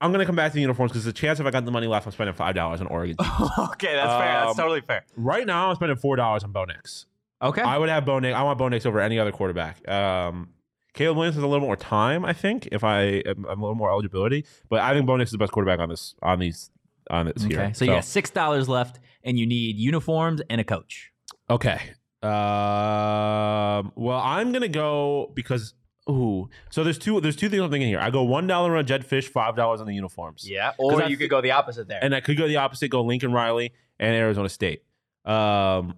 [0.00, 1.86] I'm gonna come back to the uniforms because the chance if I got the money
[1.86, 3.16] left, I'm spending five dollars on Oregon.
[3.58, 4.40] okay, that's fair.
[4.40, 5.04] That's Um, totally fair.
[5.16, 7.06] right now, I'm spending four dollars on Bo Nix.
[7.44, 7.62] Okay.
[7.62, 8.34] I would have Bo Nix.
[8.34, 9.86] I want Bo Nix over any other quarterback.
[9.88, 10.48] Um,
[10.94, 13.74] Caleb Williams has a little more time, I think, if I am am a little
[13.74, 14.46] more eligibility.
[14.70, 16.70] But I think Bo Nix is the best quarterback on this on these
[17.10, 17.54] on this okay.
[17.54, 17.74] here.
[17.74, 21.10] So you got six dollars left, and you need uniforms and a coach.
[21.50, 21.80] Okay.
[22.22, 23.92] Um.
[23.96, 25.74] Well, I'm gonna go because
[26.08, 26.48] ooh.
[26.70, 27.20] So there's two.
[27.20, 28.00] There's two things I'm thinking here.
[28.00, 30.48] I go one dollar on Jedd Fisch, five dollars on the uniforms.
[30.48, 31.98] Yeah, Or you thi- could go the opposite there.
[32.00, 32.88] And I could go the opposite.
[32.88, 34.84] Go Lincoln Riley and Arizona State.
[35.24, 35.96] Um,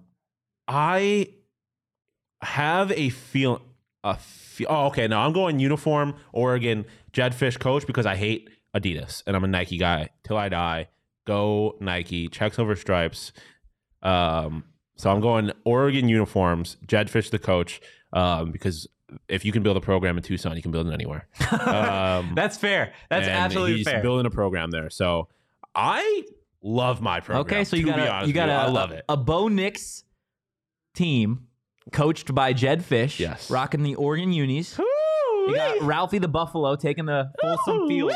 [0.67, 1.29] I
[2.41, 3.61] have a feel.
[4.03, 4.67] A feel.
[4.69, 5.07] Oh, okay.
[5.07, 9.47] No, I'm going uniform Oregon Jedd Fisch coach because I hate Adidas and I'm a
[9.47, 10.87] Nike guy till I die.
[11.25, 12.27] Go Nike.
[12.27, 13.33] Checks over stripes.
[14.01, 14.63] Um,
[14.95, 16.77] so I'm going Oregon uniforms.
[16.87, 17.81] Jedd Fisch the coach.
[18.13, 18.87] Um, because
[19.27, 21.27] if you can build a program in Tucson, you can build it anywhere.
[21.67, 22.93] Um, That's fair.
[23.09, 24.01] That's absolutely he's fair.
[24.01, 24.89] building a program there.
[24.89, 25.27] So
[25.75, 26.23] I
[26.61, 27.41] love my program.
[27.41, 29.05] okay, so you got a, you got a, I love a, it.
[29.09, 30.03] a Bo Nix
[30.95, 31.47] team
[31.91, 33.19] coached by Jedd Fisch.
[33.19, 33.49] Yes.
[33.49, 34.77] Rocking the Oregon unis.
[34.77, 38.13] You got Ralphie the Buffalo taking the Folsom Field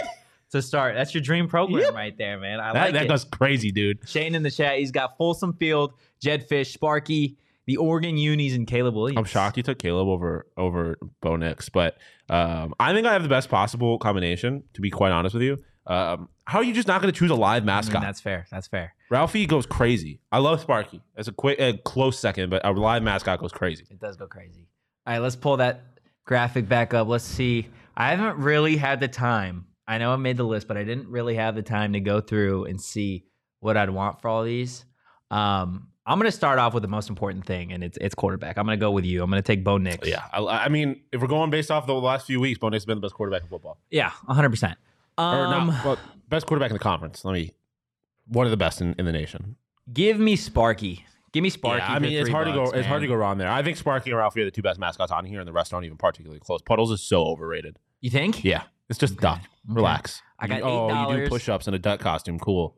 [0.51, 0.95] to start.
[0.95, 1.93] That's your dream program Yep.
[1.93, 2.59] right there, man.
[2.59, 3.07] I that like that it.
[3.09, 3.99] goes crazy, dude.
[4.07, 8.67] Shane in the chat, he's got Folsom Field, Jedd Fisch, Sparky, the Oregon unis, and
[8.67, 9.17] Caleb Williams.
[9.17, 11.97] I'm shocked you took Caleb over over Bo Nix, but
[12.30, 14.63] um, I think I have the best possible combination.
[14.74, 17.32] To be quite honest with you, um, how are you just not going to choose
[17.32, 18.01] a live I mean, mascot?
[18.01, 18.45] that's fair.
[18.51, 18.93] That's fair.
[19.12, 20.22] Ralphie goes crazy.
[20.32, 21.01] I love Sparky.
[21.18, 23.86] It's a quick, a close second, but a live mascot goes crazy.
[23.91, 24.70] It does go crazy.
[25.05, 25.82] All right, let's pull that
[26.26, 27.07] graphic back up.
[27.09, 27.68] Let's see.
[27.97, 29.66] I haven't really had the time.
[29.86, 32.22] I know I made the list, but I didn't really have the time to go
[32.22, 33.26] through and see
[33.59, 34.86] what I'd want for all these.
[35.30, 38.57] Um, I'm going to start off with the most important thing, and it's it's quarterback.
[38.57, 39.22] I'm going to go with you.
[39.22, 40.07] I'm going to take Bo Nix.
[40.07, 42.84] Yeah, I, I mean, if we're going based off the last few weeks, Bo Nix
[42.84, 44.49] has been the best quarterback in football, yeah, 100.
[44.49, 44.78] percent
[45.18, 45.97] or Um, not, well,
[46.30, 47.24] best quarterback in the conference.
[47.26, 47.51] Let me,
[48.32, 49.55] one of the best in, in the nation.
[49.91, 51.05] give me Sparky.
[51.34, 51.79] Give me Sparky.
[51.79, 52.65] Yeah, I mean, it's hard to go.
[52.65, 53.49] bucks, It's hard to go wrong there.
[53.49, 55.73] I think Sparky and Ralphie are the two best mascots on here, and the rest
[55.73, 56.61] aren't even particularly close.
[56.61, 57.77] Puddles is so overrated.
[58.01, 58.43] You think?
[58.43, 59.39] Yeah, it's just a duck.
[59.39, 59.47] Okay.
[59.69, 60.21] Relax.
[60.39, 62.38] I got You- oh, you do push-ups in a duck costume.
[62.39, 62.75] Cool.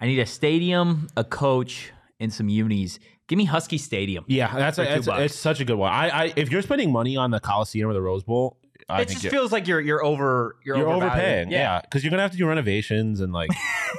[0.00, 1.90] I need a stadium, a coach,
[2.20, 2.98] and some unis.
[3.28, 4.24] Give me Husky Stadium.
[4.28, 5.90] Yeah, that's a, two it's, it's such a good one.
[5.92, 8.58] I, I if you're spending money on the Coliseum or the Rose Bowl,
[8.88, 11.50] I it just you're, feels like you're you're over you're, you're overpaying.
[11.50, 13.50] Yeah, because you're gonna have to do renovations and like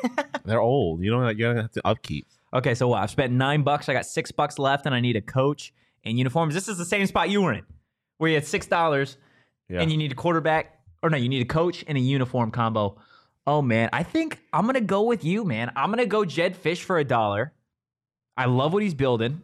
[0.46, 1.04] they're old.
[1.04, 2.26] You know, you're gonna have to upkeep.
[2.54, 3.02] Okay, so what?
[3.04, 3.90] I've spent nine bucks.
[3.90, 5.74] I got six bucks left, and I need a coach
[6.06, 6.54] and uniforms.
[6.54, 7.64] This is the same spot you were in,
[8.18, 9.18] where you had six dollars,
[9.68, 9.82] Yeah.
[9.82, 12.98] and you need a quarterback, or no, you need a coach and a uniform combo.
[13.46, 15.72] Oh man, I think I'm gonna go with you, man.
[15.76, 17.52] I'm gonna go Jedd Fisch for a dollar.
[18.38, 19.42] I love what he's building.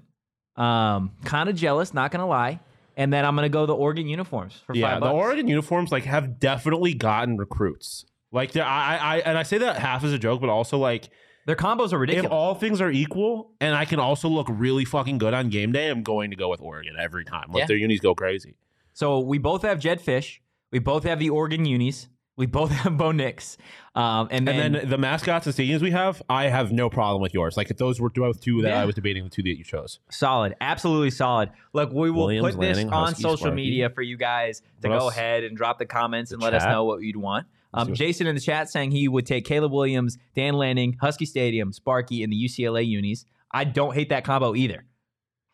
[0.56, 2.60] Um, kind of jealous, not gonna lie.
[2.96, 5.10] And then I'm gonna go the Oregon uniforms for yeah, five the.
[5.10, 8.06] Oregon uniforms like have definitely gotten recruits.
[8.32, 11.10] Like I, I, I, and I say that half as a joke, but also like
[11.46, 12.26] Their combos are ridiculous.
[12.28, 15.72] if all things are equal, and I can also look really fucking good on game
[15.72, 17.52] day, I'm going to go with Oregon every time.
[17.52, 17.66] Let Yeah.
[17.68, 18.56] their unis go crazy.
[18.94, 20.40] So we both have Jedd Fisch.
[20.72, 22.08] We both have the Oregon unis.
[22.36, 23.58] We both have Bo Nix.
[23.96, 27.22] Um, and then, And then the mascots and stadiums we have, I have no problem
[27.22, 27.56] with yours.
[27.58, 28.82] Like if those were both two that Yeah.
[28.82, 30.00] I was debating, the two that you chose.
[30.10, 31.52] solid, absolutely solid.
[31.74, 33.56] Look, we will Williams, put this Lanning, on Husky, social Sparky.
[33.56, 35.14] media for you guys to What go else?
[35.18, 37.46] ahead and drop the comments and The let us know what you'd want.
[37.76, 41.72] Um, Jason in the chat saying he would take Caleb Williams, Dan Lanning, Husky Stadium,
[41.74, 43.26] Sparky, and the UCLA unis.
[43.52, 44.86] I don't hate that combo either.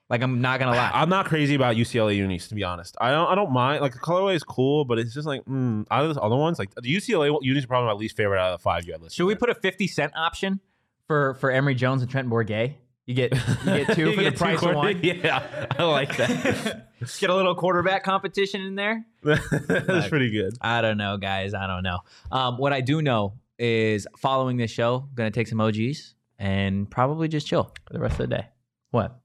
[0.09, 0.89] Like I'm not gonna lie.
[0.93, 2.97] I'm not crazy about UCLA unis to be honest.
[2.99, 5.85] I don't I don't mind like the colorway is cool, but it's just like mm,
[5.91, 8.51] out of the other ones, like the UCLA unis are probably my least favorite out
[8.51, 9.17] of the five you had listed.
[9.17, 10.61] Should we put a 50 cent option
[11.05, 12.73] for for Emory Jones and Trent Bourguet?
[13.05, 14.99] You get you get two You for the get two price of one.
[15.03, 16.87] Yeah, I like that.
[17.19, 19.05] Get a little quarterback competition in there.
[19.23, 20.53] That's pretty good.
[20.59, 21.53] I don't know, guys.
[21.53, 21.99] I don't know.
[22.29, 26.91] Um, what I do know is following this show, I'm gonna take some OGs and
[26.91, 28.47] probably just chill for the rest of the day.
[28.91, 29.17] What?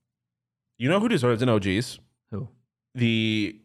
[0.78, 1.98] You know who deserves an OGs?
[2.30, 2.48] Who?
[2.94, 3.60] The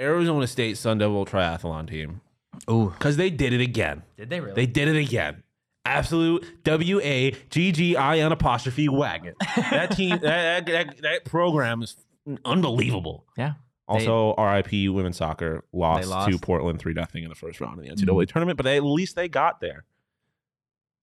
[0.00, 2.20] Arizona State Sun Devil triathlon team
[2.68, 4.02] Oh, because they did it again.
[4.16, 4.54] did they really?
[4.54, 5.42] They did it again.
[5.84, 9.34] Absolute W A G G I N apostrophe wagon.
[9.56, 11.96] That team, that, that, that program is
[12.44, 13.26] unbelievable.
[13.36, 13.54] yeah.
[13.88, 16.30] Also, RIP women's soccer lost, lost?
[16.30, 18.08] to Portland 3 0 in the first round of the mm-hmm.
[18.08, 19.84] NCAA tournament, but at least they got there.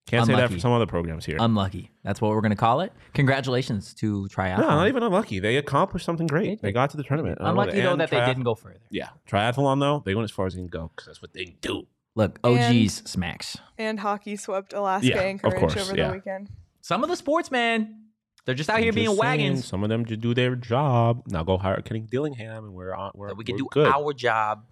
[0.08, 1.38] Can't say that for some other programs here.
[1.40, 1.92] Unlucky.
[2.04, 2.92] That's what we're gonna call it.
[3.14, 4.60] Congratulations to triathlon.
[4.60, 5.40] no, not even unlucky.
[5.40, 6.46] They accomplished something great.
[6.50, 6.62] did.
[6.62, 7.40] They got to the tournament.
[7.40, 8.80] Uh, I know, Unlucky though and that they didn't go further.
[8.90, 11.58] Yeah, triathlon though, they went as far as they can go because that's what they
[11.62, 11.88] do.
[12.16, 13.58] Look, And- OGs smacks.
[13.78, 16.08] And hockey swept Alaska Yeah, of Anchorage course, over yeah.
[16.08, 16.50] the weekend.
[16.82, 18.06] Some of the sports, man,
[18.46, 19.66] they're just out here I'm being just saying, wagons.
[19.66, 21.24] Some of them just do their job.
[21.28, 23.12] Now go hire Kenny Dillingham, and we're on.
[23.14, 23.88] We're, That we could we're do good.
[23.88, 24.64] our job.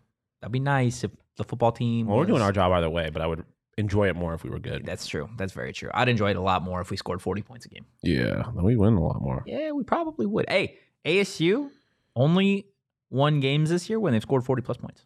[0.41, 2.07] That'd be nice if the football team.
[2.07, 3.43] Well, we're doing our job either way, but I would
[3.78, 4.86] enjoy it more if we were good.
[4.86, 5.30] That's true.
[5.38, 5.89] That's very true.
[5.93, 7.86] I'd enjoy it a lot more if we scored 40 points a game.
[8.03, 9.43] Yeah, then we win a lot more.
[9.45, 10.45] Yeah, we probably would.
[10.49, 11.69] Hey, ASU
[12.15, 12.67] only
[13.09, 15.05] won games this year when they've scored 40 plus points.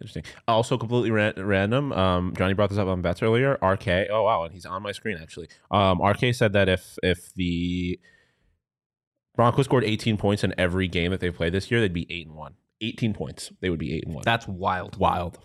[0.00, 0.22] Interesting.
[0.48, 1.92] Also, completely ran- random.
[1.92, 3.58] Um, Johnny brought this up on bets earlier.
[3.62, 4.08] RK.
[4.10, 5.48] Oh wow, and he's on my screen actually.
[5.70, 8.00] Um, RK said that if if the
[9.36, 12.26] Broncos scored 18 points in every game that they played this year, they'd be eight
[12.26, 12.54] and one.
[12.80, 14.22] 18 points, they would be eight and one.
[14.24, 14.96] That's wild.
[14.98, 15.38] wild.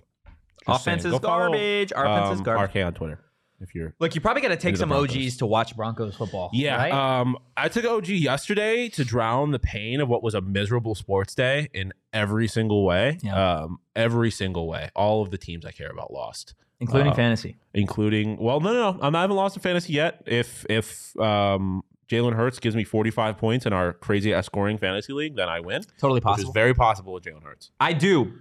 [0.68, 1.13] Offense saying.
[1.13, 1.91] is Go follow, garbage.
[1.95, 2.76] Offense is um, garbage.
[2.76, 3.20] RK on Twitter.
[3.61, 5.16] If you're Look, you probably got to take some Broncos.
[5.16, 6.49] OGs to watch Broncos football.
[6.53, 6.76] Yeah.
[6.76, 6.91] right?
[6.91, 11.34] Um, I took OG yesterday to drown the pain of what was a miserable sports
[11.34, 13.18] day in every single way.
[13.24, 13.61] Yeah.
[13.61, 14.89] Um, every single way.
[14.93, 16.53] All of the teams I care about lost.
[16.82, 17.55] including Uh, fantasy.
[17.74, 18.99] including well, no, no, no.
[19.01, 20.22] I'm- I haven't lost a fantasy yet.
[20.26, 25.38] If if um, Jalen Hurts gives me 45 points in our crazy scoring fantasy league,
[25.38, 25.84] then I win.
[25.97, 26.49] Totally Which possible.
[26.49, 27.72] is very possible with Jalen Hurts.
[27.80, 28.34] I do.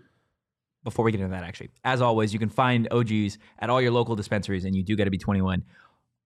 [0.84, 3.90] Before we get into that, actually, as always, you can find OGs at all your
[3.90, 5.64] local dispensaries, and you do got to be 21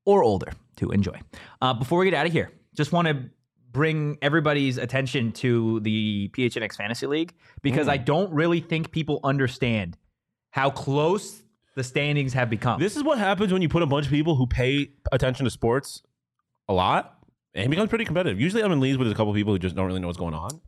[0.05, 1.19] or older to enjoy.
[1.63, 3.31] Uh, before we get out of here, just want to
[3.71, 9.97] bring everybody's attention to the PHNX Fantasy League because I don't really think people understand
[10.51, 11.43] how close
[11.77, 12.81] the standings have become.
[12.81, 15.51] This is what happens when you put a bunch of people who pay attention to
[15.51, 16.03] sports
[16.69, 17.19] a lot,
[17.55, 18.41] and it becomes pretty competitive.
[18.41, 20.19] Usually, I'm in leagues with a couple of people who just don't really know what's
[20.19, 20.61] going on,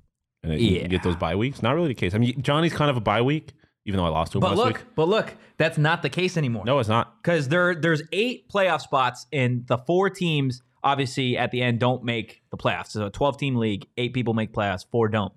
[0.44, 0.86] and Yeah.
[0.86, 1.62] get those bye weeks.
[1.62, 2.14] Not really the case.
[2.14, 3.52] I mean, Johnny's kind of a bye week,
[3.84, 4.84] even though I lost to him but last look, week.
[4.94, 6.64] but look, that's not the case anymore.
[6.64, 7.22] No, it's not.
[7.22, 12.02] because there there's eight playoff spots and the four teams obviously at the end don't
[12.02, 15.32] make the playoffs so a 12 team league eight people make playoffs four don't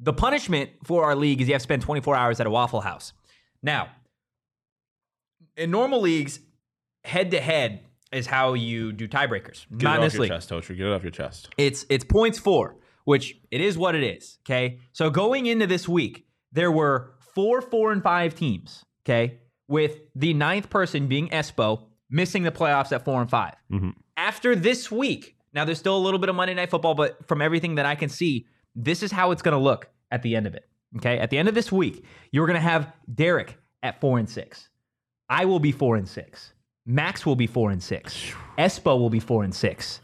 [0.00, 2.80] the punishment for our league is you have to spend 24 hours at a waffle
[2.80, 3.12] house
[3.62, 3.88] now
[5.56, 6.40] in normal leagues
[7.04, 7.80] head to head
[8.12, 10.74] is how you do tiebreakers Get not it off your league chest, Toaster.
[10.74, 11.48] Get it off your chest.
[11.56, 14.38] it's it's points four, which it is what it is.
[14.44, 14.78] Okay.
[14.92, 18.84] So going into this week, there were four, four, and five teams.
[19.04, 19.38] Okay.
[19.68, 23.94] With the ninth person being Espo missing the playoffs at four and 5 Mhm.
[24.16, 27.40] After this week, now there's still a little bit of Monday Night Football, but from
[27.40, 30.46] everything that I can see, this is how it's going to look at the end
[30.48, 30.68] of it.
[30.96, 31.18] Okay.
[31.18, 34.68] At the end of this week, you're going to have Derek at four and six.
[35.28, 36.52] I will be four and six.
[36.84, 38.32] Max will be four and six.
[38.58, 40.00] Espo will be four and six.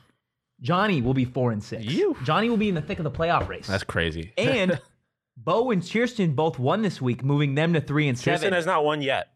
[0.60, 1.84] Johnny will be four and six.
[1.84, 2.16] You.
[2.24, 3.66] Johnny will be in the thick of the playoff race.
[3.66, 4.32] That's crazy.
[4.38, 4.80] and
[5.36, 8.52] Bo and Kirsten both won this week, moving them to three and Tristan seven.
[8.54, 9.28] has not won yet.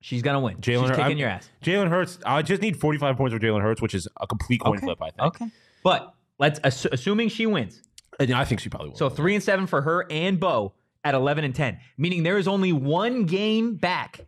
[0.00, 0.56] She's gonna win.
[0.58, 1.48] Jalen She's Hur- kicking I'm- your ass.
[1.62, 2.18] Jalen Hurts.
[2.26, 4.86] I just need 45 points for Jalen Hurts, which is a complete coin Okay.
[4.86, 4.98] flip.
[5.00, 5.22] I think.
[5.22, 5.46] Okay.
[5.82, 7.82] But let's assu- assuming she wins.
[8.20, 8.96] And I think she probably will.
[8.96, 12.46] So three and seven for her and Bo at eleven and ten, meaning there is
[12.46, 14.20] only one game back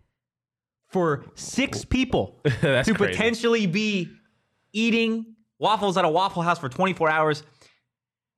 [0.88, 2.92] for six people to crazy.
[2.94, 4.08] potentially be
[4.72, 7.42] eating waffles at a Waffle House for 24 hours.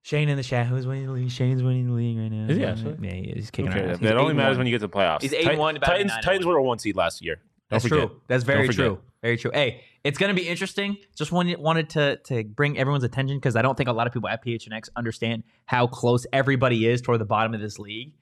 [0.09, 0.67] Shane in the chat.
[0.67, 1.31] Who's winning the league?
[1.31, 2.49] Shane's winning the league right now.
[2.49, 2.97] Is he actually?
[3.07, 3.35] Yeah, he is.
[3.37, 3.99] He's kicking Okay, our ass.
[3.99, 5.21] that only matters and when you get to the playoffs.
[5.21, 7.35] He's 8 and one, about to be Titans, Titans were a one seed last year.
[7.35, 8.09] Don't That's forget.
[8.09, 8.21] true.
[8.27, 9.01] That's very true.
[9.21, 9.51] Very true.
[9.53, 10.97] Hey, it's gonna be interesting.
[11.15, 14.15] Just wanted wanted to to bring everyone's attention because I don't think a lot of
[14.15, 18.15] people at PHNX understand how close everybody is toward the bottom of this league.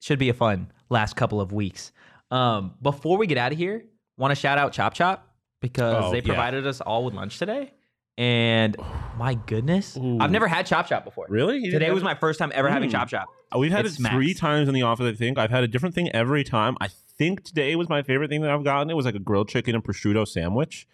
[0.00, 1.90] Should be a fun last couple of weeks.
[2.30, 3.84] Um, before we get out of here,
[4.16, 5.26] want to shout out Chop Shop
[5.60, 6.24] because Oh, they yeah.
[6.26, 7.72] provided us all with lunch today.
[8.16, 8.76] And
[9.18, 10.18] my goodness, Ooh.
[10.20, 11.26] I've never had Chop Shop before.
[11.28, 11.56] Really?
[11.56, 12.88] You didn't Today have- was my first time ever having.
[12.90, 13.26] Chop Shop.
[13.56, 15.06] We've had It it three times in the office.
[15.06, 16.76] I think I've had a different thing every time.
[16.80, 18.90] I think today was my favorite thing that I've gotten.
[18.90, 20.86] It was like a grilled chicken and prosciutto sandwich.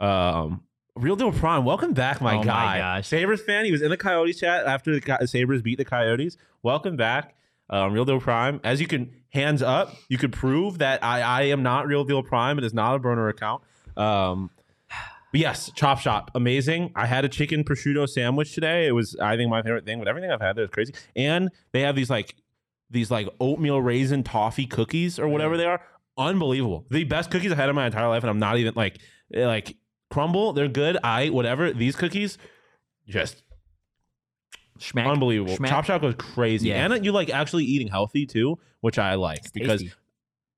[0.00, 0.62] Um,
[0.96, 2.78] Real Deal Prime, welcome back, my Oh my guy.
[2.78, 3.08] gosh.
[3.08, 3.64] Sabres fan.
[3.64, 6.36] He was in the Coyotes chat after the Co- Sabres beat the Coyotes.
[6.62, 7.34] Welcome back,
[7.70, 8.60] um, Real Deal Prime.
[8.62, 12.22] As you can hands up, you could prove that I, I am not Real Deal
[12.22, 12.58] Prime.
[12.58, 13.62] It is not a burner account.
[13.96, 14.50] Um,
[15.34, 16.92] but yes, Chop Shop, amazing.
[16.94, 18.86] I had a chicken prosciutto sandwich today.
[18.86, 19.98] It was, I think, my favorite thing.
[19.98, 20.94] But everything I've had there is crazy.
[21.16, 22.36] And they have these like
[22.88, 25.80] these like oatmeal raisin toffee cookies or whatever they are.
[26.16, 26.86] Unbelievable.
[26.88, 29.00] The best cookies I've had in my entire life, and I'm not even like
[29.34, 29.76] eh, like
[30.08, 30.52] crumble.
[30.52, 30.98] They're good.
[31.02, 31.72] I whatever.
[31.72, 32.38] These cookies,
[33.08, 33.42] just
[34.78, 35.10] Schmack.
[35.10, 35.56] unbelievable.
[35.56, 35.68] Schmack.
[35.68, 36.86] Chop Shop was crazy, Yeah.
[36.94, 39.82] and you like actually eating healthy too, which I like because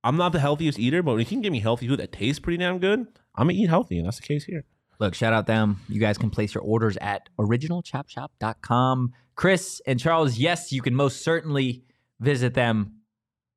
[0.05, 2.41] I'm not the healthiest eater, but when you can give me healthy food that tastes
[2.41, 3.07] pretty damn good,
[3.37, 4.65] I'm gonna eat healthy, and that's the case here.
[4.99, 5.81] Look, shout out them.
[5.89, 9.13] You guys can place your orders at originalchopshop.com.
[9.35, 11.83] Chris and Charles, yes, you can most certainly
[12.21, 12.95] visit them.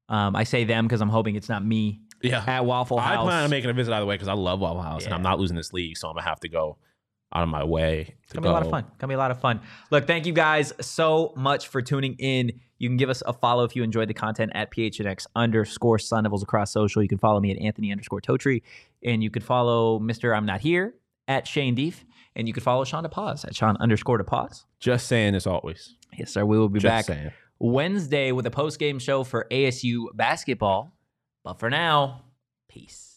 [0.10, 3.20] Um, I say them because I'm hoping it's not me Yeah, at Waffle House.
[3.20, 5.22] I plan on making a visit either way because I love Waffle House, and I'm
[5.22, 6.78] not losing this league, so I'm gonna have to go
[7.34, 8.16] out of my way.
[8.24, 8.86] It's gonna be a lot of fun.
[8.98, 9.62] Gonna be a lot of fun.
[9.92, 12.52] Look, thank you guys so much for tuning in.
[12.78, 16.24] You can give us a follow if you enjoyed the content at PHNX underscore Sun
[16.24, 17.02] Devils across social.
[17.02, 18.62] You can follow me at Anthony underscore Totri,
[19.04, 20.36] and you can follow Mr.
[20.36, 20.96] I'm Not Here
[21.28, 22.06] at Shane Deef,
[22.36, 24.64] and you can follow Sean DePause at Sean underscore DePause.
[24.80, 25.96] Just saying, as always.
[26.18, 26.46] Yes, sir.
[26.46, 27.32] We will be Just back saying.
[27.60, 30.96] Wednesday with a post game show for ASU basketball.
[31.44, 32.24] But for now,
[32.70, 33.09] peace.